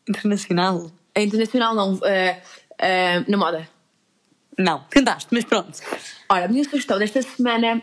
Internacional? 0.08 0.92
É 1.16 1.24
internacional, 1.24 1.74
não. 1.76 2.00
eh, 2.04 2.42
eh, 2.80 3.24
na 3.28 3.38
moda. 3.38 3.68
Não. 4.58 4.84
Tentaste, 4.90 5.28
mas 5.32 5.44
pronto. 5.46 5.80
Ora, 6.30 6.46
a 6.46 6.48
minha 6.48 6.64
sugestão 6.64 6.98
desta 7.00 7.22
semana 7.22 7.82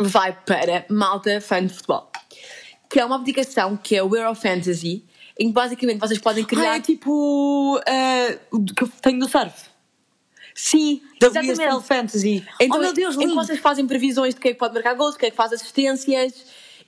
vai 0.00 0.32
para 0.44 0.84
Malta 0.88 1.40
Fã 1.40 1.64
de 1.64 1.72
Futebol. 1.72 2.10
Que 2.90 3.00
é 3.00 3.04
uma 3.04 3.16
aplicação 3.16 3.76
que 3.76 3.96
é 3.96 4.02
o 4.02 4.14
Euro 4.14 4.34
Fantasy, 4.34 5.04
em 5.38 5.46
que 5.48 5.52
basicamente 5.52 5.98
vocês 5.98 6.18
podem 6.20 6.44
criar. 6.44 6.72
Ah, 6.72 6.76
é 6.76 6.80
tipo 6.80 7.10
o 8.52 8.64
que 8.64 8.84
eu 8.84 8.88
tenho 9.00 9.18
do 9.18 9.28
surf. 9.28 9.70
Sim, 10.54 11.00
Da 11.18 11.28
exatamente. 11.28 11.60
WSL 11.62 11.80
Fantasy. 11.80 12.46
Então, 12.60 12.78
oh 12.78 12.82
meu 12.82 12.92
Deus, 12.92 13.16
em 13.16 13.28
que 13.28 13.34
vocês 13.34 13.58
fazem 13.58 13.86
previsões 13.86 14.34
de 14.34 14.40
quem 14.40 14.50
é 14.50 14.52
que 14.52 14.58
pode 14.60 14.74
marcar 14.74 14.94
gols, 14.94 15.16
quem 15.16 15.28
é 15.28 15.30
que 15.30 15.36
faz 15.36 15.52
assistências 15.52 16.44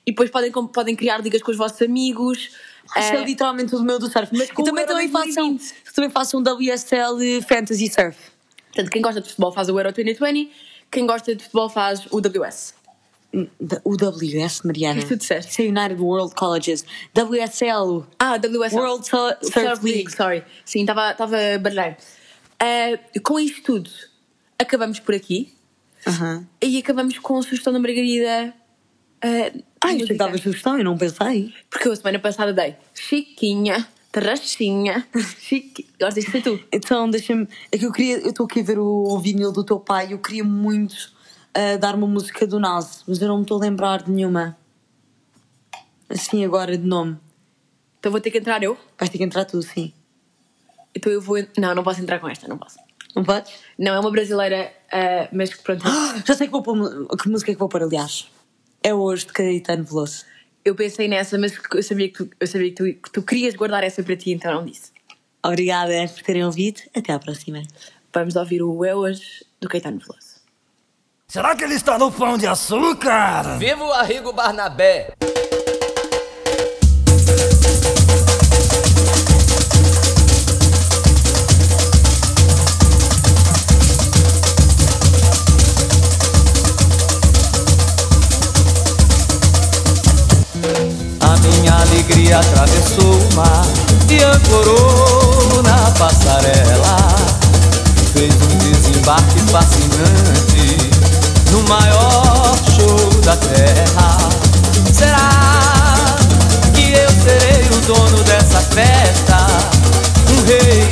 e 0.06 0.10
depois 0.12 0.30
podem, 0.30 0.50
podem 0.52 0.94
criar 0.96 1.18
ligas 1.18 1.42
com 1.42 1.50
os 1.50 1.56
vossos 1.56 1.80
amigos. 1.82 2.50
Isto 2.84 2.98
é 2.98 3.16
Eh, 3.22 3.24
literalmente 3.24 3.74
o 3.74 3.82
meu 3.82 3.98
do 3.98 4.10
surf. 4.10 4.28
Mas 4.36 4.48
e 4.48 4.52
também, 4.64 4.86
também, 4.86 5.08
façam, 5.08 5.54
2020. 5.54 5.74
também 5.94 6.10
façam 6.10 6.40
um 6.40 6.42
WSL 6.42 7.42
Fantasy 7.48 7.88
Surf. 7.88 8.18
portanto, 8.66 8.90
quem 8.90 9.00
gosta 9.02 9.20
de 9.20 9.28
futebol 9.28 9.52
faz 9.52 9.68
o 9.68 9.78
Euro 9.78 9.92
2020, 9.92 10.52
quem 10.90 11.06
gosta 11.06 11.34
de 11.34 11.42
futebol 11.42 11.68
faz 11.70 12.06
o 12.10 12.18
WS. 12.20 12.74
O 13.82 13.96
WS, 13.96 14.64
Mariana. 14.64 15.00
O 15.00 15.02
que 15.02 15.08
tu 15.08 15.16
disseste? 15.16 15.50
Isso 15.50 15.62
é 15.62 15.64
United 15.64 16.00
World 16.00 16.34
Colleges. 16.36 16.84
WSL. 17.12 18.04
Ah, 18.18 18.36
WSL. 18.36 18.76
World 18.80 19.06
Sur- 19.08 19.36
Surf 19.42 19.58
League. 19.84 19.84
League. 20.04 20.12
Sorry. 20.16 20.44
Sim, 20.64 20.80
estava 20.82 21.10
a 21.10 21.58
baralhar. 21.58 21.96
Eh, 22.60 22.96
com 23.24 23.40
isto 23.40 23.60
tudo, 23.62 23.90
acabamos 24.58 25.00
por 25.00 25.14
aqui 25.16 25.52
Aham. 26.06 26.46
e 26.62 26.78
acabamos 26.78 27.18
com 27.18 27.36
a 27.38 27.42
sugestão 27.42 27.72
da 27.72 27.78
Margarida. 27.80 28.54
eh, 29.20 29.52
Ai, 29.84 30.00
eu 30.00 30.16
dava 30.16 30.38
sugestão, 30.38 30.78
eu 30.78 30.84
não 30.84 30.96
pensei. 30.96 31.52
Porque 31.68 31.86
eu 31.86 31.92
a 31.92 31.96
semana 31.96 32.18
passada 32.18 32.54
dei 32.54 32.74
Chiquinha, 32.94 33.86
Terrachinha, 34.10 35.06
Chiquinha. 35.40 35.88
Gostas 36.00 36.24
de 36.24 36.30
ser 36.30 36.42
tu? 36.42 36.58
Então, 36.72 37.10
deixa-me. 37.10 37.46
É 37.70 37.76
que 37.76 37.84
eu 37.84 37.92
queria. 37.92 38.16
Eu 38.20 38.30
estou 38.30 38.46
aqui 38.46 38.60
a 38.60 38.62
ver 38.62 38.78
o, 38.78 38.86
o 38.86 39.18
vinil 39.18 39.52
do 39.52 39.62
teu 39.62 39.78
pai. 39.78 40.14
Eu 40.14 40.18
queria 40.18 40.42
muito 40.42 41.12
ah, 41.52 41.76
dar 41.76 41.94
uma 41.94 42.06
música 42.06 42.46
do 42.46 42.58
Nas, 42.58 43.04
mas 43.06 43.20
eu 43.20 43.28
não 43.28 43.36
me 43.36 43.42
estou 43.42 43.58
a 43.58 43.60
lembrar 43.60 44.02
de 44.02 44.10
nenhuma. 44.10 44.56
Assim, 46.08 46.42
agora 46.46 46.78
de 46.78 46.86
nome. 46.86 47.18
Então 48.00 48.10
vou 48.10 48.22
ter 48.22 48.30
que 48.30 48.38
entrar 48.38 48.62
eu. 48.62 48.78
Vais 48.98 49.10
ter 49.10 49.18
que 49.18 49.24
entrar 49.24 49.44
tu, 49.44 49.60
sim. 49.60 49.92
Então 50.94 51.12
eu 51.12 51.20
vou. 51.20 51.36
Não, 51.58 51.74
não 51.74 51.84
posso 51.84 52.00
entrar 52.00 52.18
com 52.20 52.28
esta, 52.28 52.48
não 52.48 52.56
posso. 52.56 52.78
Não 53.14 53.22
podes? 53.22 53.52
Não, 53.78 53.92
é 53.92 54.00
uma 54.00 54.10
brasileira, 54.10 54.72
ah, 54.90 55.28
mas 55.30 55.52
que 55.52 55.62
pronto. 55.62 55.84
Já 56.24 56.34
sei 56.34 56.46
que, 56.46 56.52
vou 56.52 56.62
pôr, 56.62 57.06
que 57.18 57.28
música 57.28 57.50
é 57.50 57.54
que 57.54 57.60
vou 57.60 57.68
pôr, 57.68 57.82
aliás. 57.82 58.30
É 58.86 58.92
hoje 58.92 59.26
de 59.26 59.32
Caetano 59.32 59.82
Veloso. 59.82 60.26
Eu 60.62 60.74
pensei 60.74 61.08
nessa, 61.08 61.38
mas 61.38 61.58
eu 61.72 61.82
sabia 61.82 62.10
que 62.10 62.22
tu, 62.22 62.30
eu 62.38 62.46
sabia 62.46 62.68
que 62.68 62.74
tu, 62.74 62.84
que 62.84 63.10
tu 63.10 63.22
querias 63.22 63.54
guardar 63.54 63.82
essa 63.82 64.02
para 64.02 64.14
ti, 64.14 64.30
então 64.30 64.52
não 64.52 64.62
disse. 64.66 64.92
Obrigada 65.42 66.06
por 66.06 66.22
terem 66.22 66.44
ouvido. 66.44 66.82
Até 66.94 67.14
à 67.14 67.18
próxima. 67.18 67.62
Vamos 68.12 68.36
ouvir 68.36 68.62
o 68.62 68.84
É 68.84 68.94
Hoje 68.94 69.42
do 69.58 69.70
Caetano 69.70 69.98
Veloso. 69.98 70.34
Será 71.26 71.56
que 71.56 71.64
ele 71.64 71.74
está 71.74 71.98
no 71.98 72.12
pão 72.12 72.36
de 72.36 72.46
açúcar? 72.46 73.56
Viva 73.58 73.84
o 73.84 73.92
Arrigo 73.92 74.34
Barnabé! 74.34 75.14
Atravessou 92.32 93.12
o 93.12 93.34
mar 93.34 93.66
e 94.08 94.22
ancorou 94.22 95.62
na 95.62 95.90
passarela. 95.92 96.96
Fez 98.12 98.34
um 98.34 98.58
desembarque 98.58 99.40
fascinante 99.50 100.78
no 101.50 101.62
maior 101.68 102.56
show 102.74 103.20
da 103.22 103.36
terra. 103.36 104.18
Será 104.92 106.06
que 106.72 106.92
eu 106.92 107.10
serei 107.10 107.66
o 107.66 107.80
dono 107.86 108.22
dessa 108.24 108.60
festa? 108.60 109.46
Um 110.30 110.44
rei 110.46 110.88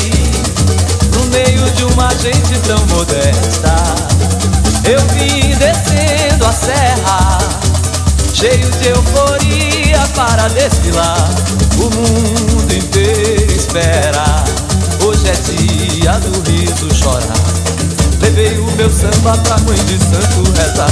no 1.15 1.25
meio 1.27 1.71
de 1.73 1.85
uma 1.85 2.11
gente 2.17 2.59
tão 2.67 2.85
modesta. 2.87 3.75
Eu 4.85 5.01
vim 5.15 5.55
descendo 5.57 6.45
a 6.45 6.53
serra 6.53 7.62
cheio 8.43 8.69
de 8.73 8.89
euforia 8.89 10.01
para 10.17 10.49
desfilar. 10.49 11.31
O 11.79 11.85
mundo 11.95 12.75
inteiro 12.75 13.53
espera. 13.53 14.25
Hoje 15.05 15.29
é 15.29 15.33
dia 15.33 16.19
do 16.19 16.51
riso 16.51 16.93
chorar. 16.93 17.39
Levei 18.21 18.59
o 18.59 18.69
meu 18.73 18.91
samba 18.91 19.39
pra 19.45 19.59
mãe 19.59 19.79
de 19.85 19.97
santo 19.97 20.43
rezar. 20.59 20.91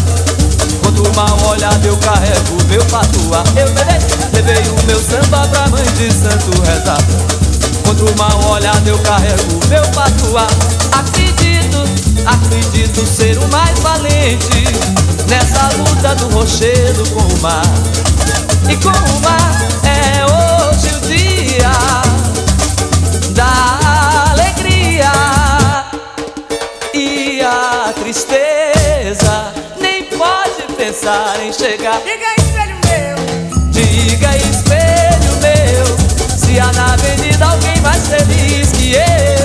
Quanto 0.80 1.02
mal 1.16 1.50
olhado 1.50 1.84
eu 1.84 1.96
carrego 1.96 2.64
meu 2.68 2.84
patuá. 2.84 3.42
Eu 3.56 3.66
levei, 3.66 3.98
levei 4.32 4.62
o 4.70 4.86
meu 4.86 5.00
samba 5.00 5.48
pra 5.48 5.68
mãe 5.70 5.84
de 5.98 6.08
santo 6.12 6.62
rezar. 6.62 6.98
Quanto 8.00 8.16
mal 8.16 8.52
olhado 8.52 8.88
eu 8.88 8.98
carrego 9.00 9.60
meu 9.68 9.82
patuá. 9.90 10.46
Acredito, 10.92 11.84
acredito 12.24 13.06
ser 13.06 13.36
o 13.36 13.46
mais 13.48 13.78
valente 13.80 14.64
nessa 15.28 15.68
luta 15.76 16.14
do 16.14 16.34
rochedo 16.34 17.04
com 17.10 17.20
o 17.20 17.40
mar. 17.42 17.62
E 18.70 18.76
com 18.76 18.88
o 18.88 19.20
mar 19.20 19.68
é 19.84 20.24
hoje 20.24 20.96
o 20.96 21.00
dia 21.08 21.72
da 23.34 24.30
alegria 24.30 25.12
e 26.94 27.42
a 27.42 27.92
tristeza 28.00 29.52
nem 29.78 30.04
pode 30.04 30.72
pensar 30.74 31.38
em 31.44 31.52
chegar. 31.52 32.00
alguém 37.42 37.80
mais 37.82 38.08
feliz 38.08 38.70
que 38.72 38.94
eu. 38.94 39.39